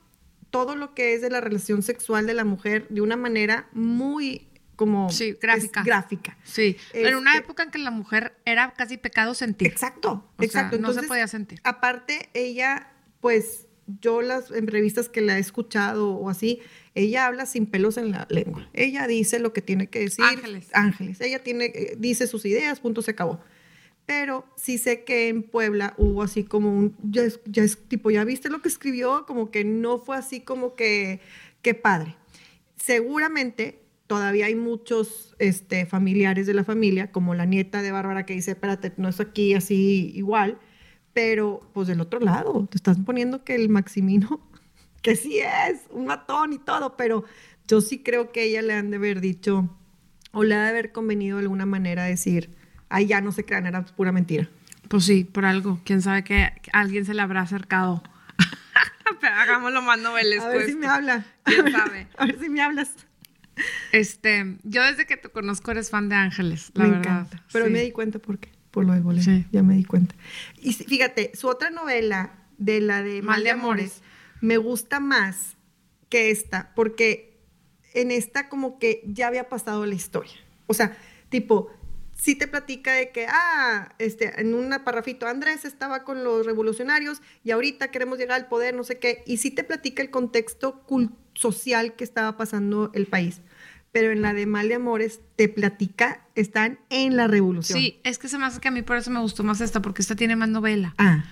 [0.50, 4.48] todo lo que es de la relación sexual de la mujer de una manera muy
[4.74, 5.84] como sí, gráfica.
[5.84, 6.36] gráfica.
[6.42, 9.68] Sí, en una este época en que la mujer era casi pecado sentir.
[9.68, 10.78] Exacto, exacto.
[10.78, 11.60] no se podía sentir.
[11.62, 13.68] Aparte, ella, pues,
[14.00, 16.60] yo las entrevistas que la he escuchado o así,
[16.94, 18.68] ella habla sin pelos en la lengua.
[18.72, 20.24] Ella dice lo que tiene que decir.
[20.24, 20.68] Ángeles.
[20.72, 21.20] Ángeles.
[21.20, 23.40] Ella tiene, eh, dice sus ideas, punto, se acabó.
[24.06, 28.10] Pero sí sé que en Puebla hubo así como un, ya es, ya es tipo,
[28.10, 29.26] ¿ya viste lo que escribió?
[29.26, 31.20] Como que no fue así como que,
[31.62, 32.16] qué padre.
[32.76, 38.34] Seguramente todavía hay muchos este, familiares de la familia, como la nieta de Bárbara que
[38.34, 40.58] dice, espérate, no es aquí así igual,
[41.12, 44.40] pero pues del otro lado, te estás poniendo que el Maximino
[45.02, 47.24] que sí es un matón y todo, pero
[47.66, 49.68] yo sí creo que ella le han de haber dicho,
[50.32, 52.50] o le ha de haber convenido de alguna manera decir,
[52.88, 54.48] ay, ya no se crean, era pura mentira.
[54.88, 55.80] Pues sí, por algo.
[55.84, 58.02] Quién sabe que alguien se le habrá acercado.
[59.20, 60.40] Pero hagámoslo más noveles.
[60.40, 61.24] A ver si me habla.
[61.44, 62.08] ¿Quién sabe?
[62.18, 62.94] A ver si me hablas.
[63.92, 67.42] Este, yo desde que te conozco eres fan de Ángeles, la me Encanta.
[67.52, 69.26] Pero me di cuenta por qué, por lo del boleto.
[69.26, 69.46] Sí.
[69.52, 70.16] Ya me di cuenta.
[70.60, 74.02] Y fíjate, su otra novela, de la de Mal, de Amores
[74.40, 75.56] me gusta más
[76.08, 77.40] que esta, porque
[77.94, 80.34] en esta como que ya había pasado la historia.
[80.66, 80.96] O sea,
[81.28, 81.70] tipo,
[82.14, 87.22] sí te platica de que, ah, este, en un parrafito, Andrés estaba con los revolucionarios
[87.44, 90.84] y ahorita queremos llegar al poder, no sé qué, y sí te platica el contexto
[91.34, 93.40] social que estaba pasando el país.
[93.92, 97.78] Pero en la de Mal de Amores te platica, están en la revolución.
[97.78, 99.82] Sí, es que se me hace que a mí por eso me gustó más esta,
[99.82, 100.94] porque esta tiene más novela.
[100.98, 101.24] Ah.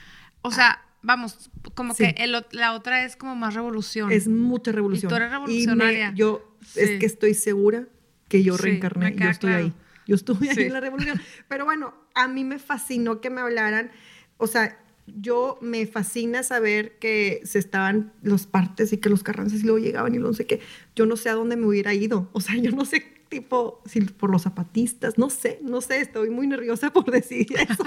[0.43, 2.15] O sea, vamos, como que
[2.53, 4.13] la otra es como más revolución.
[4.13, 5.09] Es mucha revolución.
[5.09, 6.13] Y tú eres revolucionaria.
[6.15, 7.87] yo es que estoy segura
[8.29, 9.73] que yo reencarné, yo estoy ahí.
[10.07, 11.21] Yo estuve ahí en la revolución.
[11.49, 13.91] Pero bueno, a mí me fascinó que me hablaran,
[14.37, 14.79] o sea,
[15.19, 19.79] yo me fascina saber que se estaban los partes y que los carrances y luego
[19.79, 20.61] llegaban y no sé qué.
[20.95, 22.29] Yo no sé a dónde me hubiera ido.
[22.33, 26.31] O sea, yo no sé tipo si por los zapatistas, no sé, no sé, estoy
[26.31, 27.85] muy nerviosa por decir eso.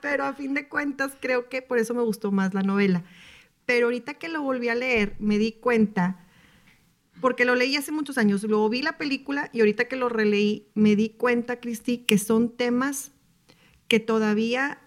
[0.00, 3.04] Pero a fin de cuentas creo que por eso me gustó más la novela.
[3.66, 6.22] Pero ahorita que lo volví a leer, me di cuenta
[7.20, 10.68] porque lo leí hace muchos años, luego vi la película y ahorita que lo releí,
[10.74, 13.12] me di cuenta, Cristi, que son temas
[13.88, 14.78] que todavía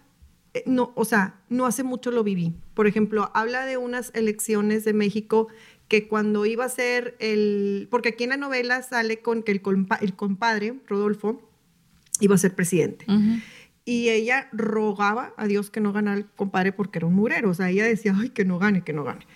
[0.66, 2.54] no, o sea, no hace mucho lo viví.
[2.74, 5.48] Por ejemplo, habla de unas elecciones de México
[5.88, 9.60] que cuando iba a ser el, porque aquí en la novela sale con que el,
[9.60, 11.48] compadre, Rodolfo,
[12.20, 13.06] iba a ser presidente.
[13.84, 17.50] Y ella rogaba a Dios que no ganara el compadre porque era un murero.
[17.50, 19.26] O sea, ella decía, ay, que no gane, que no gane.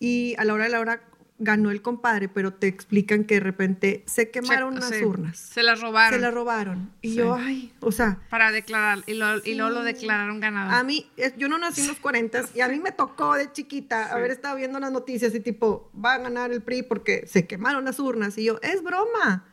[0.00, 1.02] Y a la hora de la hora
[1.38, 5.38] ganó el compadre, pero te explican que de repente se quemaron las urnas.
[5.38, 6.18] Se las robaron.
[6.18, 6.92] Se las robaron.
[7.02, 8.20] Y yo, ay, o sea.
[8.30, 10.74] Para declarar, y, luego lo declararon ganador.
[10.74, 14.12] A mí, yo no nací en los 40 y a mí me tocó de chiquita
[14.12, 17.84] haber estado viendo las noticias y tipo, va a ganar el PRI porque se quemaron
[17.84, 18.38] las urnas.
[18.38, 19.44] Y yo, es broma.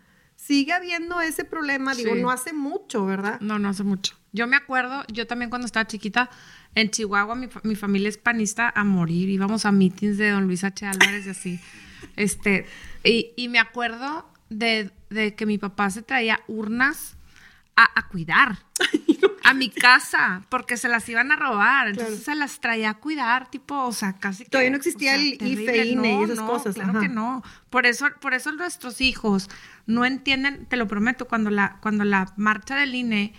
[0.41, 3.39] Sigue habiendo ese problema, digo, no hace mucho, ¿verdad?
[3.41, 4.15] No, no hace mucho.
[4.31, 6.31] Yo me acuerdo, yo también cuando estaba chiquita,
[6.73, 9.29] en Chihuahua, mi, mi, familia es panista a morir.
[9.29, 10.83] Íbamos a meetings de don Luis H.
[10.87, 11.59] Álvarez y así.
[12.15, 12.65] Este,
[13.03, 17.17] y, y me acuerdo de, de, que mi papá se traía urnas
[17.75, 18.57] a, a cuidar
[19.43, 21.89] a mi casa porque se las iban a robar.
[21.89, 25.85] Entonces se las traía a cuidar, tipo, o sea, casi Todavía no existía el IFE,
[25.87, 26.75] INE y esas cosas.
[26.75, 27.43] Claro que no.
[27.69, 29.49] Por eso, por eso nuestros hijos
[29.85, 33.33] no entienden, te lo prometo, cuando la, cuando la marcha del INE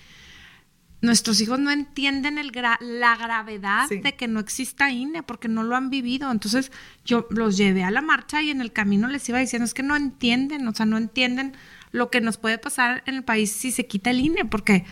[1.02, 5.74] nuestros hijos no entienden el la gravedad de que no exista INE porque no lo
[5.74, 6.30] han vivido.
[6.30, 6.70] Entonces
[7.04, 9.82] yo los llevé a la marcha y en el camino les iba diciendo, es que
[9.82, 11.56] no entienden, o sea, no entienden
[11.92, 14.84] lo que nos puede pasar en el país si se quita el INE, porque,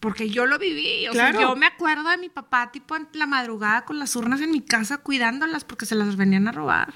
[0.00, 1.08] porque yo lo viví.
[1.08, 4.40] O sea, yo me acuerdo de mi papá tipo en la madrugada con las urnas
[4.40, 6.94] en mi casa cuidándolas porque se las venían a robar.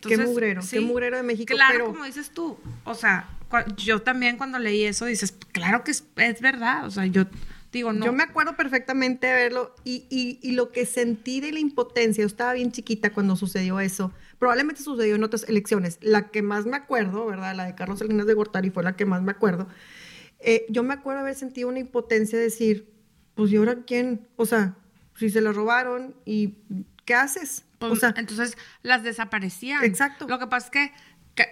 [0.00, 1.54] qué mugrero, qué mugrero de México.
[1.54, 3.28] Claro, como dices tú, o sea,
[3.76, 7.26] yo también cuando leí eso dices, claro que es, es verdad, o sea, yo
[7.80, 12.52] yo me acuerdo perfectamente de verlo y, lo que sentí de la impotencia, yo estaba
[12.52, 14.12] bien chiquita cuando sucedió eso.
[14.38, 15.98] Probablemente sucedió en otras elecciones.
[16.00, 17.54] La que más me acuerdo, ¿verdad?
[17.54, 19.68] La de Carlos Salinas de Gortari fue la que más me acuerdo.
[20.40, 22.92] Eh, yo me acuerdo haber sentido una impotencia de decir,
[23.34, 24.26] pues, ¿y ahora quién?
[24.36, 24.76] O sea,
[25.14, 26.54] si se lo robaron y
[27.04, 27.64] ¿qué haces?
[27.78, 29.84] Pues, o sea, entonces las desaparecían.
[29.84, 30.26] Exacto.
[30.28, 30.92] Lo que pasa es que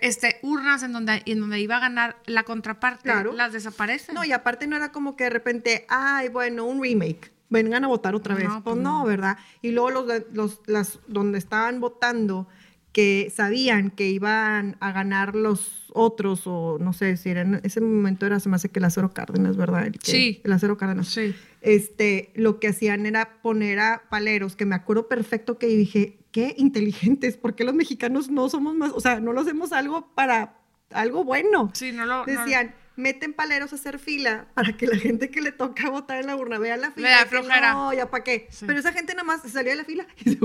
[0.00, 4.14] este, urnas en donde, en donde iba a ganar la contraparte, las desaparecen.
[4.14, 7.88] No, y aparte no era como que de repente, ay, bueno, un remake, vengan a
[7.88, 8.48] votar otra vez.
[8.62, 9.38] pues, no, no, ¿verdad?
[9.62, 12.48] Y luego los, los, las, donde estaban votando,
[12.94, 17.80] que sabían que iban a ganar los otros, o no sé si era en ese
[17.80, 19.90] momento era, se me hace que el acero Cárdenas, ¿verdad?
[20.00, 20.40] sí.
[20.44, 21.08] El acero Cárdenas.
[21.08, 21.34] Sí.
[21.60, 26.54] Este, lo que hacían era poner a paleros, que me acuerdo perfecto que dije, qué
[26.56, 31.24] inteligentes, porque los mexicanos no somos más, o sea, no lo hacemos algo para algo
[31.24, 31.70] bueno.
[31.74, 32.24] Sí, no lo.
[32.24, 36.26] Decían, meten paleros a hacer fila para que la gente que le toca votar en
[36.26, 37.20] la urna vea la fila.
[37.20, 37.72] Le flojera.
[37.72, 38.48] No, ya para qué.
[38.66, 40.38] Pero esa gente nada más salía de la fila y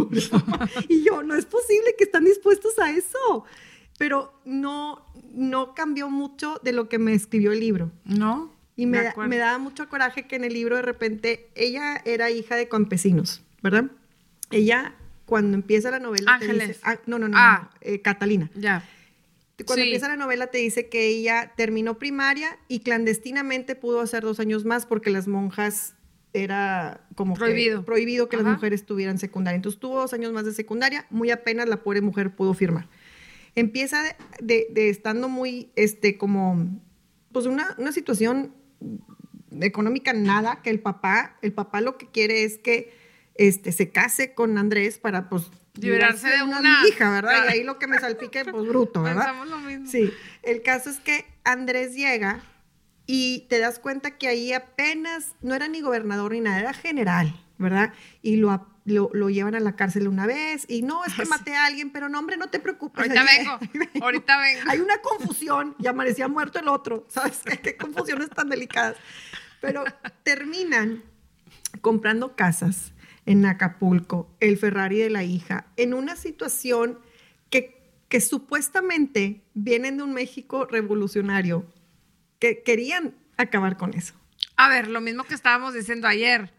[0.89, 3.45] y yo, no es posible que están dispuestos a eso.
[3.97, 7.91] Pero no, no cambió mucho de lo que me escribió el libro.
[8.05, 8.55] No.
[8.75, 12.31] Y me, da, me daba mucho coraje que en el libro de repente ella era
[12.31, 13.91] hija de campesinos, ¿verdad?
[14.51, 16.79] Ella, cuando empieza la novela, Ángeles.
[16.83, 17.71] Ah, no, no, no, ah.
[17.81, 18.49] Eh, Catalina.
[18.55, 18.83] Ya
[19.65, 24.39] cuando empieza la novela te dice que ella terminó primaria y clandestinamente pudo hacer dos
[24.39, 25.95] años más porque las monjas
[26.33, 29.55] era como prohibido, prohibido que las mujeres tuvieran secundaria.
[29.55, 32.87] Entonces tuvo dos años más de secundaria, muy apenas la pobre mujer pudo firmar.
[33.55, 36.79] Empieza de, estando muy, este, como,
[37.31, 38.53] pues una, una situación
[39.59, 42.93] económica nada, que el papá, el papá lo que quiere es que
[43.35, 47.45] este, se case con Andrés para, pues, liberarse de una, hija, ¿verdad?
[47.45, 49.25] Y ahí lo que me salpique, pues bruto, ¿verdad?
[49.25, 49.87] Pensamos lo mismo.
[49.87, 50.13] Sí.
[50.43, 52.41] El caso es que Andrés llega
[53.05, 57.33] y te das cuenta que ahí apenas no era ni gobernador ni nada, era general,
[57.57, 57.93] ¿verdad?
[58.21, 61.65] Y lo, lo, llevan a la cárcel una vez y no, es que maté a
[61.65, 62.99] alguien, pero no, hombre, no te preocupes.
[62.99, 64.61] Ahorita vengo, ahorita vengo.
[64.69, 67.41] Hay una confusión y amanecía muerto el otro, ¿sabes?
[67.43, 68.95] ¿Qué, qué confusiones tan delicadas.
[69.61, 69.83] Pero
[70.23, 71.03] terminan
[71.81, 72.93] comprando casas
[73.29, 76.97] en Acapulco, el Ferrari de la hija, en una situación
[77.51, 81.71] que, que supuestamente vienen de un México revolucionario,
[82.39, 84.15] que querían acabar con eso.
[84.55, 86.51] A ver, lo mismo que estábamos diciendo ayer.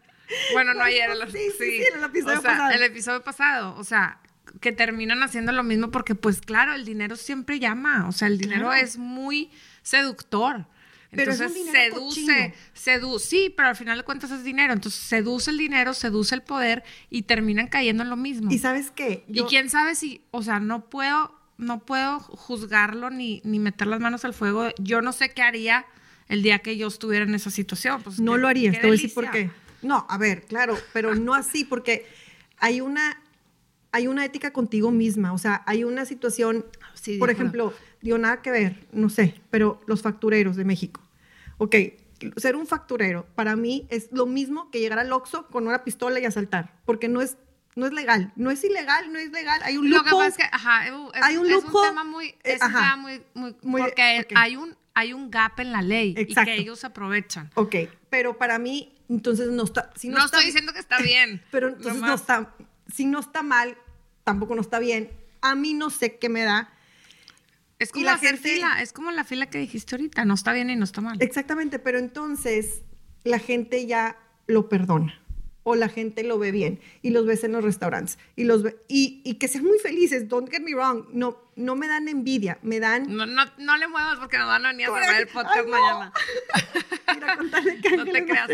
[0.52, 2.70] Bueno, no ayer, el, sí, sí, el episodio pasado.
[2.70, 4.20] El episodio pasado, o sea,
[4.61, 8.38] que terminan haciendo lo mismo porque, pues claro, el dinero siempre llama, o sea, el
[8.38, 9.50] dinero es muy
[9.83, 10.66] seductor.
[11.12, 14.73] Entonces seduce, seduce, sí, pero al final de cuentas es dinero.
[14.73, 18.51] Entonces seduce el dinero, seduce el poder y terminan cayendo en lo mismo.
[18.51, 19.25] ¿Y sabes qué?
[19.29, 24.01] Y quién sabe si, o sea, no puedo, no puedo juzgarlo ni, ni meter las
[24.01, 24.68] manos al fuego.
[24.79, 25.85] Yo no sé qué haría
[26.29, 28.03] el día que yo estuviera en esa situación.
[28.03, 29.51] Pues, no lo harías, te voy a decir por qué.
[29.83, 32.07] No, a ver, claro, pero no así, porque
[32.59, 33.20] hay una,
[33.92, 36.66] hay una ética contigo misma, o sea, hay una situación,
[37.18, 41.00] por ejemplo, dio nada que ver, no sé, pero los factureros de México.
[41.58, 41.76] Ok,
[42.36, 46.20] ser un facturero para mí es lo mismo que llegar al Oxxo con una pistola
[46.20, 47.36] y asaltar, porque no es
[47.76, 50.02] no es legal, no es ilegal, no es legal, hay un lujo.
[50.02, 52.72] Lo que pasa es que, ajá, es, hay un, es un tema muy, es un
[52.72, 53.22] tema muy,
[53.62, 57.50] muy, porque hay un, hay un gap en la ley y que ellos aprovechan.
[57.54, 57.76] Ok,
[58.10, 61.42] pero para mí, entonces no está, si no, estoy diciendo que está bien.
[61.50, 62.54] Pero entonces no está,
[62.92, 63.76] si no está mal,
[64.24, 65.10] tampoco no está bien.
[65.40, 66.72] A mí no sé qué me da
[67.81, 70.69] es como la hacer fila, es como la fila que dijiste ahorita, no está bien
[70.69, 71.16] y no está mal.
[71.21, 72.83] Exactamente, pero entonces
[73.25, 74.16] la gente ya
[74.47, 75.19] lo perdona
[75.62, 79.23] o la gente lo ve bien y los ves en los restaurantes y los y,
[79.25, 82.81] y, que sean muy felices, don't get me wrong, no, no me dan envidia, me
[82.81, 83.05] dan...
[83.14, 86.12] No, no, no le muevas porque nos van a venir a ver el podcast mañana.
[87.14, 88.51] Mira, contarle que no te creas.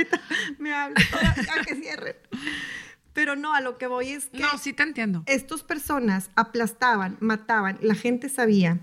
[0.59, 0.97] Me habla,
[1.53, 2.17] a que cierren.
[3.13, 4.39] Pero no, a lo que voy es que...
[4.39, 5.23] No, sí te entiendo.
[5.27, 8.81] Estas personas aplastaban, mataban, la gente sabía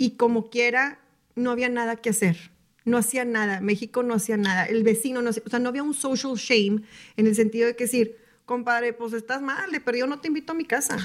[0.00, 0.98] y como quiera,
[1.36, 2.50] no había nada que hacer.
[2.86, 3.60] No hacía nada.
[3.60, 4.64] México no hacía nada.
[4.64, 6.80] El vecino no hacía, o sea, no había un social shame
[7.18, 10.52] en el sentido de que decir, compadre, pues estás mal, pero yo no te invito
[10.52, 10.96] a mi casa.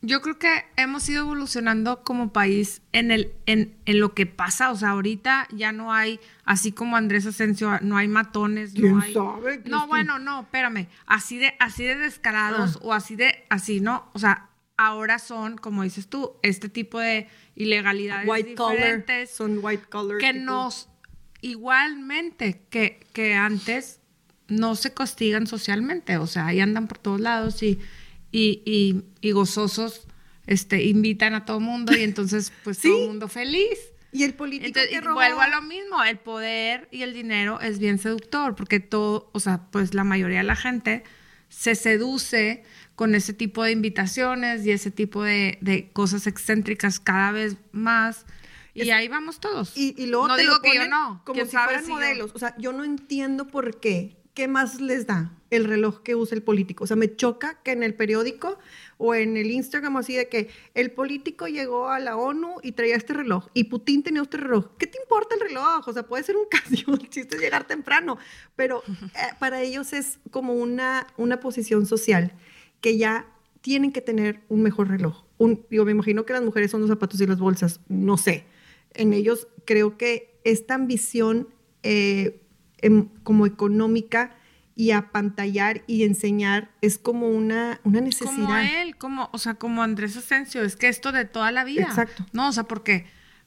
[0.00, 4.70] Yo creo que hemos ido evolucionando como país en, el, en, en, lo que pasa.
[4.70, 8.72] O sea, ahorita ya no hay, así como Andrés Asensio, no hay matones.
[8.72, 9.62] ¿Quién no hay, sabe?
[9.66, 10.88] No, bueno, no, espérame.
[11.04, 12.84] Así de, así de descarados ah.
[12.84, 14.08] o así de, así, ¿no?
[14.14, 14.48] O sea,
[14.80, 17.28] ahora son, como dices tú, este tipo de
[17.60, 20.88] ilegalidades white diferentes son white collar que nos
[21.42, 24.00] igualmente que, que antes
[24.48, 27.78] no se castigan socialmente, o sea, ahí andan por todos lados y,
[28.32, 30.08] y, y, gozosos
[30.46, 33.78] este, invitan a todo mundo y entonces pues todo el mundo feliz.
[34.12, 37.98] Y el político que Vuelvo a lo mismo, el poder y el dinero es bien
[37.98, 41.04] seductor, porque todo, o sea, pues la mayoría de la gente
[41.50, 47.56] se seduce con ese tipo de invitaciones y ese tipo de, cosas excéntricas cada vez
[47.72, 48.24] más.
[48.72, 49.76] Y ahí vamos todos.
[49.76, 51.22] Y, luego no digo que yo no.
[51.26, 52.30] Como si fueran modelos.
[52.34, 54.16] O sea, yo no entiendo por qué.
[54.32, 56.84] ¿Qué más les da el reloj que usa el político?
[56.84, 58.58] O sea, me choca que en el periódico
[59.02, 62.96] o en el Instagram así de que el político llegó a la ONU y traía
[62.96, 64.66] este reloj y Putin tenía este reloj.
[64.78, 65.88] ¿Qué te importa el reloj?
[65.88, 68.18] O sea, puede ser un Casio, el chiste es llegar temprano,
[68.56, 72.34] pero eh, para ellos es como una, una posición social
[72.82, 73.26] que ya
[73.62, 75.24] tienen que tener un mejor reloj.
[75.38, 78.44] Un, yo me imagino que las mujeres son los zapatos y las bolsas, no sé.
[78.92, 81.48] En ellos creo que esta ambición
[81.82, 82.42] eh,
[82.82, 84.36] em, como económica
[84.80, 88.34] y apantallar y enseñar es como una, una necesidad.
[88.34, 91.82] Como él, como, o sea, como Andrés Asensio, es que esto de toda la vida.
[91.82, 92.24] Exacto.
[92.32, 93.04] No, o sea, porque,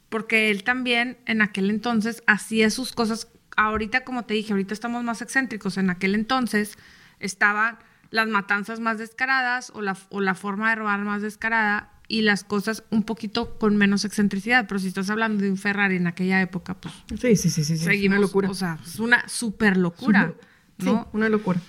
[0.09, 3.29] porque él también en aquel entonces hacía sus cosas.
[3.57, 5.79] Ahorita, como te dije, ahorita estamos más excéntricos.
[5.79, 6.77] En aquel entonces
[7.19, 7.79] estaban
[8.11, 12.43] las matanzas más descaradas o la, o la forma de robar más descarada y las
[12.43, 14.67] cosas un poquito con menos excentricidad.
[14.67, 16.93] Pero si estás hablando de un Ferrari en aquella época, pues.
[17.19, 17.77] Sí, sí, sí, sí.
[17.77, 18.49] Seguimos, es una locura.
[18.51, 20.35] O sea, es una super locura.
[20.77, 21.03] ¿No?
[21.03, 21.59] Sí, una locura.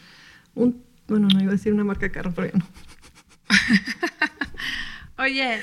[0.55, 2.67] Un, bueno, no iba a decir una marca de carro, pero ya no.
[5.23, 5.61] Oye,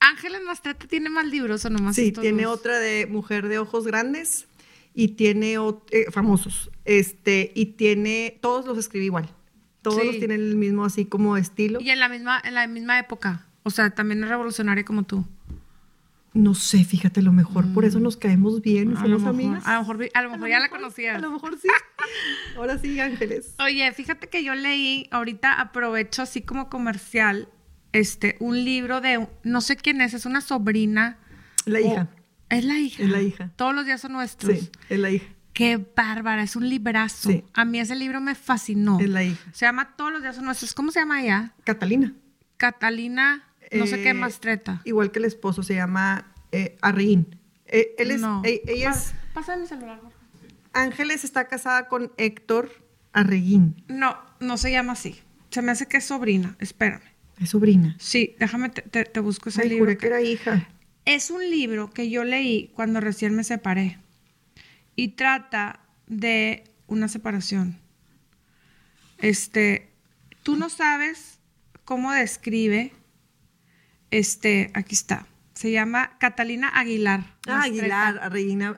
[0.00, 1.96] Ángeles Mastreta tiene más libros o nomás?
[1.96, 4.46] Sí, tiene otra de Mujer de Ojos Grandes
[4.94, 5.54] y tiene
[5.90, 6.70] eh, famosos.
[6.84, 9.28] Este, y tiene, todos los escribí igual.
[9.82, 11.80] Todos tienen el mismo así como estilo.
[11.80, 13.46] Y en la misma, en la misma época.
[13.64, 15.26] O sea, también es revolucionaria como tú.
[16.34, 18.02] No sé, fíjate, lo mejor por eso mm.
[18.02, 19.64] nos caemos bien, somos amigas.
[19.66, 21.16] A lo mejor, a lo mejor ya la conocías.
[21.16, 21.68] A lo mejor sí.
[22.56, 23.54] Ahora sí, Ángeles.
[23.60, 27.48] Oye, fíjate que yo leí, ahorita aprovecho así como comercial,
[27.92, 31.18] este, un libro de, no sé quién es, es una sobrina.
[31.66, 32.08] La hija.
[32.48, 33.04] es la hija.
[33.04, 33.50] Es la hija.
[33.54, 34.58] Todos los días son nuestros.
[34.58, 35.26] Sí, es la hija.
[35.52, 37.30] Qué bárbara, es un librazo.
[37.52, 38.98] A mí ese libro me fascinó.
[38.98, 39.40] Es la hija.
[39.52, 40.74] Se llama Todos los días son nuestros.
[40.74, 41.52] ¿Cómo se llama ella?
[41.62, 42.12] Catalina.
[42.56, 44.80] Catalina, no sé qué eh, más treta.
[44.84, 46.76] Igual que el esposo, se llama eh.
[47.66, 49.14] Eh, él es, e, ella es...
[49.32, 50.00] Pásame mi celular.
[50.72, 52.70] Ángeles está casada con Héctor
[53.12, 53.82] Arreguín.
[53.88, 55.20] No, no se llama así.
[55.50, 56.56] Se me hace que es sobrina.
[56.58, 57.02] Espérame.
[57.40, 57.96] ¿Es sobrina?
[57.98, 59.84] Sí, déjame, te, te busco ese libro.
[59.84, 60.68] Juré que era hija.
[61.04, 63.98] Es un libro que yo leí cuando recién me separé
[64.96, 67.78] y trata de una separación.
[69.18, 69.88] Este,
[70.42, 71.38] tú no sabes
[71.84, 72.92] cómo describe,
[74.18, 77.24] este, aquí está, Se llama Catalina Aguilar.
[77.48, 78.76] Ah, Aguilar, Reina,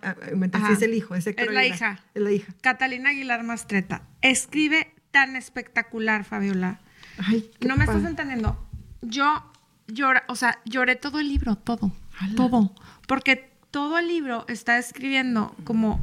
[0.71, 2.01] es el hijo, es, es la hija.
[2.15, 2.55] Es la hija.
[2.63, 4.03] Catalina Aguilar Mastreta.
[4.23, 6.81] Escribe tan espectacular, Fabiola.
[7.19, 8.67] Ay, no me estás entendiendo.
[9.03, 9.51] Yo
[9.87, 11.93] llora, o sea, lloré todo el libro, todo,
[12.35, 12.75] todo,
[13.07, 16.03] porque todo el libro está escribiendo como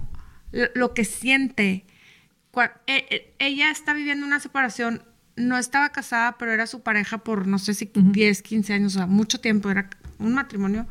[0.52, 1.86] lo que siente.
[2.86, 5.04] E, e, ella está viviendo una separación,
[5.36, 9.00] no estaba casada, pero era su pareja por no sé si 10, 15 años, o
[9.00, 10.88] sea, mucho tiempo, era un matrimonio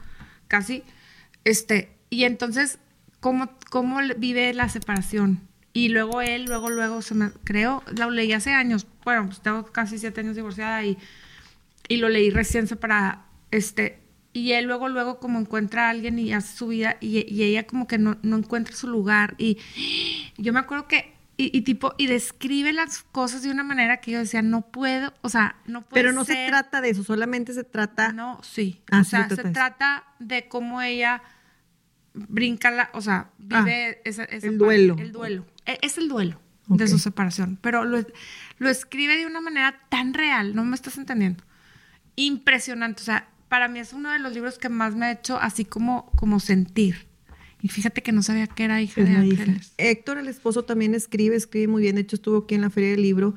[0.48, 0.82] casi.
[1.44, 2.78] Este, y entonces,
[3.20, 5.40] ¿cómo, cómo vive la separación?
[5.72, 9.64] Y luego él, luego, luego se me, creo, lo leí hace años, bueno, pues tengo
[9.64, 10.98] casi siete años divorciada y,
[11.88, 14.02] y lo leí recién para, este,
[14.34, 17.66] y él luego, luego como encuentra a alguien y hace su vida y, y ella
[17.66, 19.58] como que no, no, encuentra su lugar y
[20.36, 24.18] yo me acuerdo que y, tipo, y describe las cosas de una manera que yo
[24.18, 25.94] decía, no puedo, o sea, no puedo.
[25.94, 28.12] Pero no se trata de eso, solamente se trata.
[28.12, 28.82] No, sí.
[28.90, 31.22] Ah, o sea, se trata de cómo ella
[32.14, 34.96] brinca la, o sea, vive ah, esa, el duelo.
[34.98, 35.46] El duelo.
[35.64, 37.58] E, es el duelo de su separación.
[37.60, 38.04] Pero lo,
[38.58, 41.42] lo escribe de una manera tan real, no me estás entendiendo.
[42.14, 43.02] Impresionante.
[43.02, 45.64] O sea, para mí es uno de los libros que más me ha hecho así
[45.64, 47.08] como, como sentir.
[47.62, 49.72] Y fíjate que no sabía que era hija de Ángeles.
[49.78, 51.94] Héctor, el esposo, también escribe, escribe muy bien.
[51.94, 53.36] De hecho, estuvo aquí en la Feria del Libro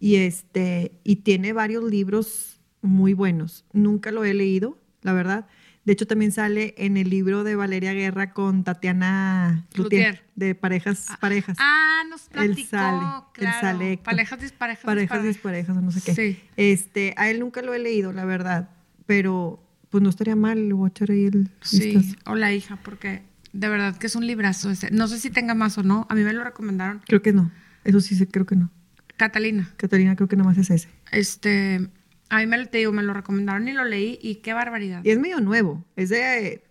[0.00, 3.66] y, este, y tiene varios libros muy buenos.
[3.74, 5.46] Nunca lo he leído, la verdad.
[5.84, 11.06] De hecho, también sale en el libro de Valeria Guerra con Tatiana Lutier, de Parejas,
[11.10, 11.58] ah, Parejas.
[11.60, 13.60] Ah, nos platicó, él sale, claro.
[13.60, 13.98] sale.
[13.98, 14.84] Parejas, disparejas.
[14.84, 16.14] Parejas, disparejas, no sé qué.
[16.14, 16.42] Sí.
[16.56, 18.70] Este, a él nunca lo he leído, la verdad.
[19.04, 21.50] Pero, pues no estaría mal, le voy a echar ahí el...
[21.60, 23.22] Sí, o la hija, porque
[23.56, 24.90] de verdad que es un librazo ese.
[24.90, 26.06] No sé si tenga más o no.
[26.10, 27.00] A mí me lo recomendaron.
[27.06, 27.50] Creo que no.
[27.84, 28.70] Eso sí, creo que no.
[29.16, 29.72] Catalina.
[29.76, 30.88] Catalina, creo que nada más es ese.
[31.10, 31.88] Este,
[32.28, 35.02] a mí me, te digo, me lo recomendaron y lo leí y qué barbaridad.
[35.04, 35.84] Y es medio nuevo.
[35.96, 36.62] Es de.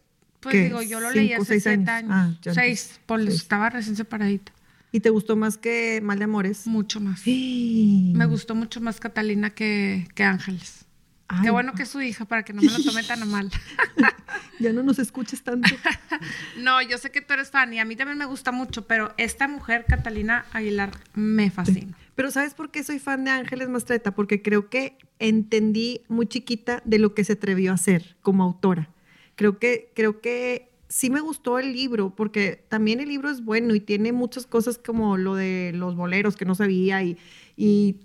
[0.41, 1.89] Pues digo, yo lo leí hace seis años.
[1.89, 2.39] años.
[2.47, 4.51] Ah, seis, estaba recién separadita.
[4.91, 6.67] ¿Y te gustó más que Mal de Amores?
[6.67, 7.21] Mucho más.
[7.21, 8.13] Sí.
[8.15, 10.84] Me gustó mucho más Catalina que, que Ángeles.
[11.41, 13.49] Qué bueno que es su hija para que no me lo tome tan mal.
[14.59, 15.69] ya no nos escuches tanto.
[16.57, 19.13] no, yo sé que tú eres fan y a mí también me gusta mucho, pero
[19.17, 21.97] esta mujer, Catalina Aguilar, me fascina.
[22.13, 24.13] Pero ¿sabes por qué soy fan de Ángeles Mastreta?
[24.13, 28.89] Porque creo que entendí muy chiquita de lo que se atrevió a hacer como autora.
[29.35, 33.73] Creo que, creo que sí me gustó el libro, porque también el libro es bueno
[33.73, 37.17] y tiene muchas cosas como lo de los boleros que no sabía y,
[37.57, 37.97] y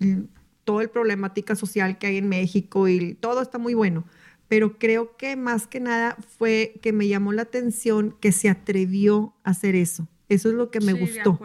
[0.71, 4.05] todo el problemática social que hay en México y todo está muy bueno.
[4.47, 9.35] Pero creo que más que nada fue que me llamó la atención que se atrevió
[9.43, 10.07] a hacer eso.
[10.29, 11.41] Eso es lo que me gustó.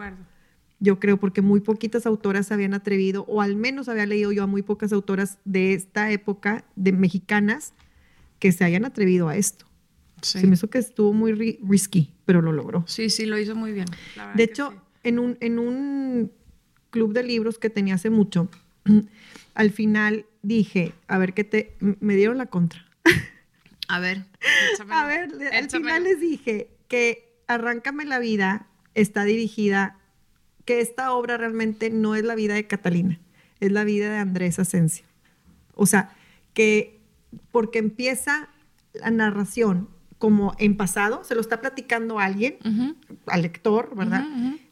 [0.78, 4.44] Yo creo porque muy poquitas autoras se habían atrevido, o al menos había leído yo
[4.44, 7.74] a muy pocas autoras de esta época, de mexicanas,
[8.38, 9.66] que se hayan atrevido a esto.
[10.22, 10.38] Sí.
[10.38, 12.84] Se me hizo que estuvo muy risky, pero lo logró.
[12.86, 13.86] Sí, sí, lo hizo muy bien.
[14.36, 14.72] De hecho,
[15.02, 16.30] en, un, en un
[16.90, 18.48] club de libros que tenía hace mucho,
[19.54, 22.84] al final dije, a ver qué te, me dieron la contra.
[23.88, 24.24] A ver,
[24.90, 29.96] a ver, al final les dije que Arráncame la vida está dirigida,
[30.64, 33.20] que esta obra realmente no es la vida de Catalina,
[33.60, 35.06] es la vida de Andrés Asensio.
[35.74, 36.10] O sea,
[36.54, 36.98] que
[37.52, 38.48] porque empieza
[38.94, 42.56] la narración como en pasado, se lo está platicando alguien,
[43.26, 44.24] al lector, ¿verdad?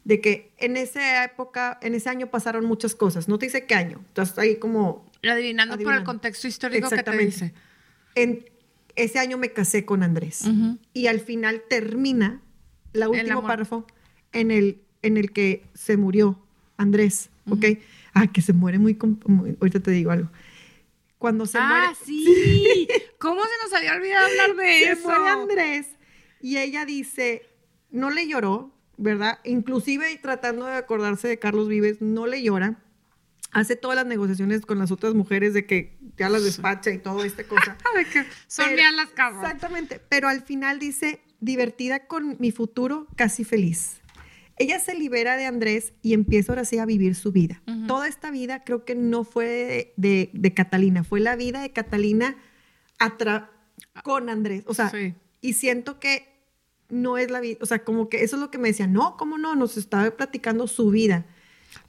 [0.03, 3.27] De que en esa época, en ese año pasaron muchas cosas.
[3.27, 5.05] No te dice qué año, estás ahí como...
[5.23, 7.53] Adivinando, por el contexto histórico que te dice.
[8.15, 8.45] En
[8.95, 10.43] ese año me casé con Andrés.
[10.93, 12.41] Y al final termina,
[12.93, 13.85] la último párrafo,
[14.31, 16.39] en el, en el que se murió
[16.77, 17.65] Andrés, ¿ok?
[18.13, 19.57] Ah, que se muere muy, muy...
[19.59, 20.29] Ahorita te digo algo
[21.17, 22.87] cuando se ah, sí.
[23.19, 25.01] ¿Cómo se nos había olvidado hablar de eso?
[25.01, 25.87] Se muere Andrés
[26.41, 27.49] y ella dice,
[27.89, 29.39] no le lloró, ¿verdad?
[29.43, 32.81] Inclusive tratando de acordarse de Carlos Vives, no le llora.
[33.51, 37.23] Hace todas las negociaciones con las otras mujeres de que ya las despacha y todo
[37.23, 37.77] esta cosa.
[37.95, 39.43] de que son bien las casas.
[39.43, 40.01] Exactamente.
[40.09, 44.01] Pero al final dice, divertida con mi futuro, casi feliz.
[44.57, 47.61] Ella se libera de Andrés y empieza ahora sí a vivir su vida.
[47.87, 52.37] Toda esta vida creo que no fue de, Catalina, fue la vida de Catalina
[54.03, 54.63] con Andrés.
[54.67, 54.91] O sea,
[55.41, 56.35] y siento que
[56.89, 59.17] no es la vida, o sea, como que eso es lo que me decía, no,
[59.17, 59.55] ¿cómo no?
[59.55, 61.25] Nos estaba platicando su vida.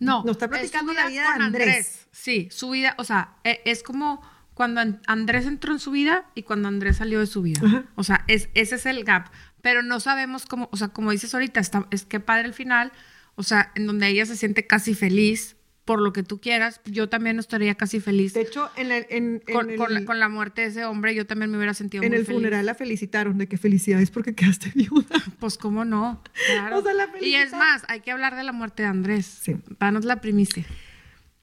[0.00, 2.08] No, nos está platicando la vida de Andrés.
[2.10, 4.20] Sí, su vida, o sea, e, es como
[4.54, 7.84] cuando Andrés entró en su vida y cuando Andrés salió de su vida.
[7.94, 9.30] O sea, es, ese es el gap
[9.66, 12.92] pero no sabemos cómo, o sea, como dices ahorita, está, es que padre el final,
[13.34, 17.08] o sea, en donde ella se siente casi feliz por lo que tú quieras, yo
[17.08, 18.32] también estaría casi feliz.
[18.34, 21.56] De hecho, en, el, en, con, con, la, muerte de ese hombre, yo también me
[21.56, 22.38] hubiera sentido en muy el feliz.
[22.38, 25.20] funeral la felicitaron de que felicidades porque quedaste viuda.
[25.40, 26.22] Pues cómo no.
[26.46, 26.78] Claro.
[26.78, 29.26] O sea, la y es más, hay que hablar de la muerte de Andrés.
[29.26, 29.56] Sí.
[29.80, 30.64] Danos la primicia.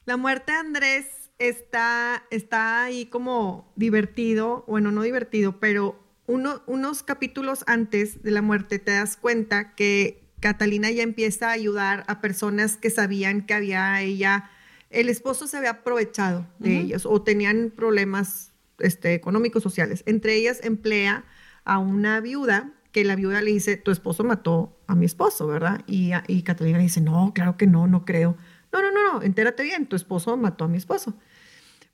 [0.05, 1.07] La muerte de Andrés
[1.39, 8.41] está, está ahí como divertido, bueno, no divertido, pero uno, unos capítulos antes de la
[8.41, 13.53] muerte te das cuenta que Catalina ya empieza a ayudar a personas que sabían que
[13.53, 14.49] había ella,
[14.89, 20.03] el esposo se había aprovechado de ellos o tenían problemas este, económicos, sociales.
[20.05, 21.25] Entre ellas emplea
[21.63, 25.81] a una viuda que la viuda le dice, tu esposo mató a mi esposo, ¿verdad?
[25.87, 28.37] Y, y Catalina dice, no, claro que no, no creo.
[28.71, 31.15] No, no, no, no, entérate bien, tu esposo mató a mi esposo.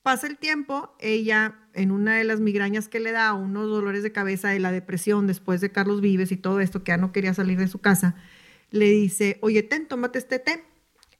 [0.01, 4.11] Pasa el tiempo, ella en una de las migrañas que le da, unos dolores de
[4.11, 7.33] cabeza de la depresión después de Carlos Vives y todo esto, que ya no quería
[7.33, 8.15] salir de su casa,
[8.71, 10.63] le dice, oye, ten, tómate este té.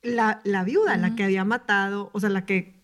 [0.02, 2.80] La, la viuda, la que había matado, o sea, la que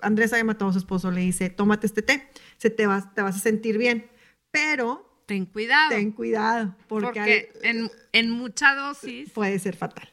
[0.00, 2.28] Andrés había matado a su esposo, le dice, tómate este té,
[2.58, 4.06] se te, vas, te vas a sentir bien,
[4.50, 5.06] pero...
[5.26, 5.90] Ten cuidado.
[5.90, 9.30] Ten cuidado, porque, en, en mucha dosis...
[9.30, 10.10] Puede ser fatal.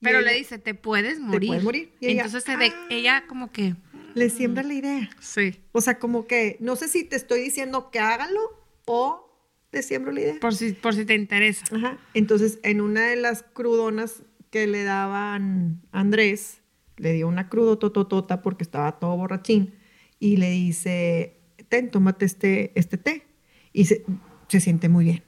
[0.00, 1.40] Pero le dice, te puedes morir.
[1.40, 1.92] Te puedes morir.
[2.00, 2.86] Y Entonces se ve, ah".
[2.90, 3.74] ella como que...
[4.16, 5.10] Le siembra la idea.
[5.20, 5.60] Sí.
[5.72, 8.40] O sea, como que, no sé si te estoy diciendo que hágalo
[8.86, 9.30] o
[9.70, 10.34] te siembro la idea.
[10.40, 11.64] Por si, por si te interesa.
[11.74, 11.98] Ajá.
[12.14, 16.62] Entonces, en una de las crudonas que le daban a Andrés,
[16.96, 19.74] le dio una crudo tototota porque estaba todo borrachín
[20.18, 21.36] y le dice,
[21.68, 23.26] ten, tómate este, este té.
[23.72, 24.04] Y se,
[24.48, 25.22] se siente muy bien.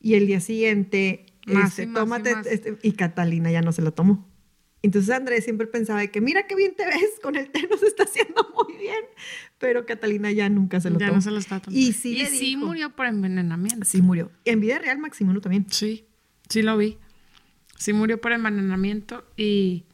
[0.00, 4.28] Y el día siguiente este, tómate, este, y Catalina ya no se lo tomó.
[4.82, 8.02] Entonces Andrés siempre pensaba que mira qué bien te ves, con el té nos está
[8.02, 9.04] haciendo muy bien,
[9.58, 11.16] pero Catalina ya nunca se lo ya tomó.
[11.16, 11.80] no se lo está tomando.
[11.80, 13.84] Y sí, y sí murió por envenenamiento.
[13.84, 14.30] Sí murió.
[14.44, 15.66] En vida real Maximino también.
[15.70, 16.06] Sí,
[16.48, 16.98] sí lo vi.
[17.78, 19.84] Sí murió por envenenamiento y,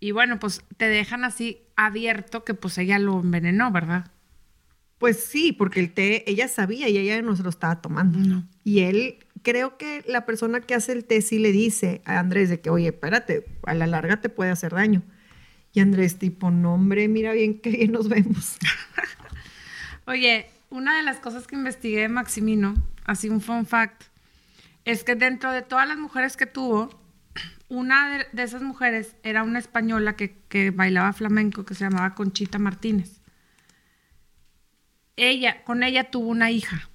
[0.00, 4.10] y bueno, pues te dejan así abierto que pues ella lo envenenó, ¿verdad?
[4.98, 8.18] Pues sí, porque el té, ella sabía y ella no se lo estaba tomando.
[8.18, 8.48] No.
[8.64, 12.48] Y él, creo que la persona que hace el té sí le dice a Andrés
[12.48, 15.02] de que, oye, espérate, a la larga te puede hacer daño.
[15.72, 18.56] Y Andrés, tipo, no, hombre, mira bien qué bien nos vemos.
[20.06, 22.74] oye, una de las cosas que investigué de Maximino,
[23.04, 24.04] así un fun fact,
[24.84, 26.88] es que dentro de todas las mujeres que tuvo,
[27.68, 32.58] una de, esas mujeres era una española que, que bailaba flamenco que se llamaba Conchita
[32.58, 33.18] Martínez
[35.18, 36.88] ella, con ella tuvo una hija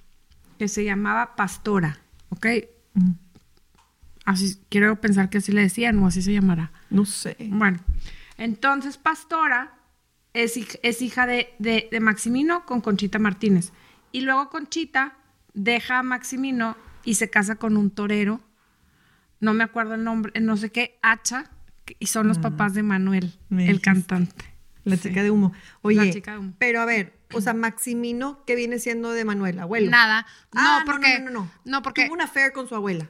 [0.58, 1.98] que se llamaba Pastora,
[2.34, 2.46] ¿ok?
[4.24, 6.72] Así, quiero pensar que así le decían o así se llamará.
[6.90, 7.36] No sé.
[7.50, 7.78] Bueno,
[8.38, 9.74] entonces Pastora
[10.32, 13.72] es, es hija de, de, de, Maximino con Conchita Martínez.
[14.12, 15.16] Y luego Conchita
[15.52, 18.40] deja a Maximino y se casa con un torero,
[19.40, 21.50] no me acuerdo el nombre, no sé qué, Hacha,
[21.98, 22.42] y son los mm.
[22.42, 24.53] papás de Manuel, el cantante.
[24.84, 25.52] La chica de humo.
[25.82, 26.22] Oye,
[26.58, 29.90] pero a ver, o sea, Maximino, ¿qué viene siendo de Manuel, abuelo?
[29.90, 30.26] Nada.
[30.52, 31.20] Ah, no, porque.
[31.20, 31.82] No, no, no, no.
[31.82, 32.04] porque.
[32.04, 33.08] Tuvo una affair con su abuela.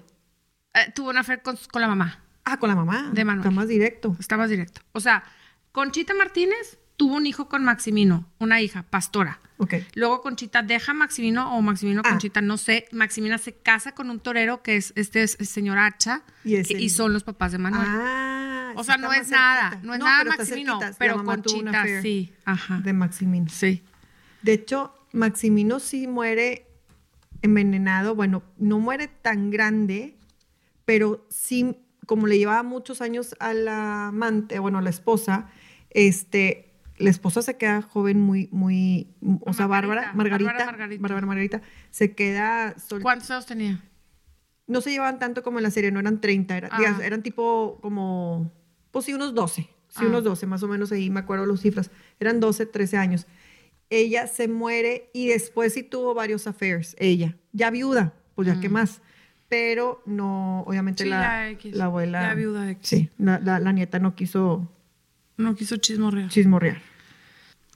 [0.74, 2.20] Eh, tuvo una affair con, con, la mamá.
[2.44, 3.10] Ah, con la mamá.
[3.12, 3.46] De Manuel.
[3.46, 4.16] Está más directo.
[4.18, 4.80] Está más directo.
[4.92, 5.24] O sea,
[5.72, 9.40] Conchita Martínez tuvo un hijo con Maximino, una hija, Pastora.
[9.94, 12.10] Luego Conchita deja a Maximino o Maximino Ah.
[12.10, 12.86] Conchita, no sé.
[12.92, 16.90] Maximina se casa con un torero que es este es el señor Hacha Y el-
[16.90, 17.86] son los papás de Manuel.
[17.86, 19.86] Ah, o sea, no es nada, cerquita.
[19.86, 22.80] no es nada pero Maximino, pero Conchita sí, ajá.
[22.80, 23.48] De Maximino.
[23.48, 23.82] Sí.
[24.42, 26.66] De hecho, Maximino sí muere
[27.42, 28.14] envenenado.
[28.14, 30.16] Bueno, no muere tan grande,
[30.84, 31.76] pero sí,
[32.06, 35.48] como le llevaba muchos años a la amante, bueno, a la esposa,
[35.90, 39.08] este, la esposa se queda joven muy, muy,
[39.40, 41.02] o sea, Bárbara, Margarita, Bárbara Margarita.
[41.02, 43.82] Bárbara Margarita, se queda sol- ¿Cuántos años tenía?
[44.66, 46.98] no se llevaban tanto como en la serie, no eran 30, era- Ah.
[47.02, 48.50] eran tipo como,
[48.92, 50.06] pues sí, unos 12, sí, Ah.
[50.06, 51.90] unos 12, más o menos ahí me acuerdo las cifras,
[52.20, 53.26] eran 12, 13 años.
[53.90, 58.68] Ella se muere y después sí tuvo varios affairs, ella, ya viuda, pues ya qué
[58.68, 58.72] Mm.
[58.72, 59.02] más,
[59.48, 62.88] pero no, obviamente Sí, la, X, la abuela, ya viuda X.
[62.88, 64.70] sí, la, la- la nieta no quiso
[65.36, 66.28] No quiso chismorrear.
[66.28, 66.80] chismorrear.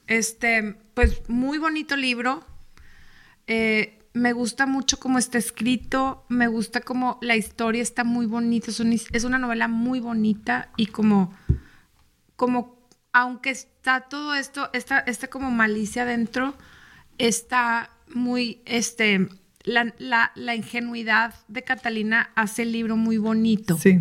[0.06, 2.44] Este, pues muy bonito libro.
[3.46, 8.70] Eh, me gusta mucho cómo está escrito, me gusta cómo la historia está muy bonita,
[8.70, 11.34] es, un- es una novela muy bonita y como,
[12.36, 16.56] como, aunque está todo esto, está, está como malicia dentro,
[17.18, 19.28] está muy, este,
[19.62, 23.76] la, la, la ingenuidad de Catalina hace el libro muy bonito.
[23.78, 24.00] Sí,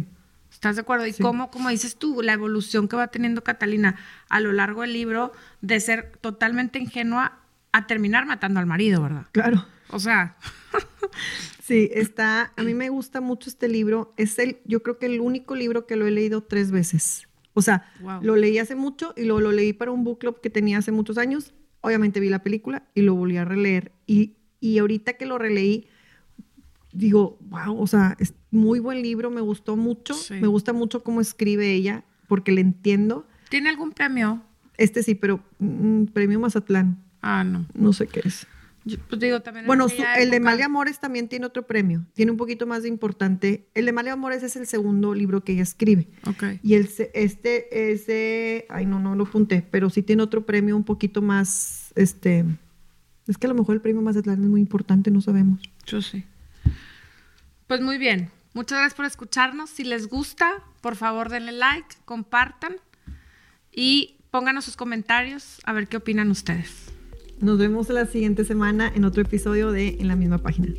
[0.57, 1.05] ¿Estás de acuerdo?
[1.05, 1.21] Y Sí.
[1.21, 3.95] cómo, como dices tú, la evolución que va teniendo Catalina
[4.27, 5.31] a lo largo del libro
[5.61, 7.39] de ser totalmente ingenua
[7.71, 9.27] a terminar matando al marido, ¿verdad?
[9.31, 9.63] claro.
[9.89, 10.35] O sea,
[11.61, 15.19] Sí, está, a mí me gusta mucho este libro, es el, yo creo que el
[15.19, 17.27] único libro que lo he leído tres veces.
[17.53, 17.91] O sea,
[18.21, 20.91] lo leí hace mucho y luego lo leí para un book club que tenía hace
[20.91, 21.53] muchos años.
[21.81, 23.91] Obviamente vi la película y lo volví a releer.
[24.07, 25.87] Y, y ahorita que lo releí,
[26.97, 30.15] digo, wow, o sea, es muy buen libro, me gustó mucho.
[30.29, 33.25] Me gusta mucho cómo escribe ella, porque le entiendo.
[33.49, 34.41] ¿Tiene algún premio?
[34.77, 37.03] Este sí, pero mm, premio Mazatlán.
[37.21, 37.65] Ah, no.
[37.73, 38.47] No sé qué es.
[39.09, 39.87] pues digo, también bueno,
[40.17, 42.05] el de Mal Amores también tiene otro premio.
[42.13, 43.67] Tiene un poquito más de importante.
[43.73, 46.07] El de Mal Amores es el segundo libro que ella escribe.
[46.25, 46.43] Ok.
[46.63, 48.65] Y el, este es de.
[48.69, 51.91] Ay, no, no lo apunté, pero sí tiene otro premio un poquito más.
[51.95, 52.45] Este.
[53.27, 55.61] Es que a lo mejor el premio Mazatlán es muy importante, no sabemos.
[55.85, 56.23] Yo sí.
[57.67, 58.31] Pues muy bien.
[58.53, 59.69] Muchas gracias por escucharnos.
[59.69, 62.77] Si les gusta, por favor denle like, compartan
[63.71, 66.87] y pónganos sus comentarios a ver qué opinan ustedes.
[67.39, 70.69] Nos vemos la siguiente semana en otro episodio de En la misma página.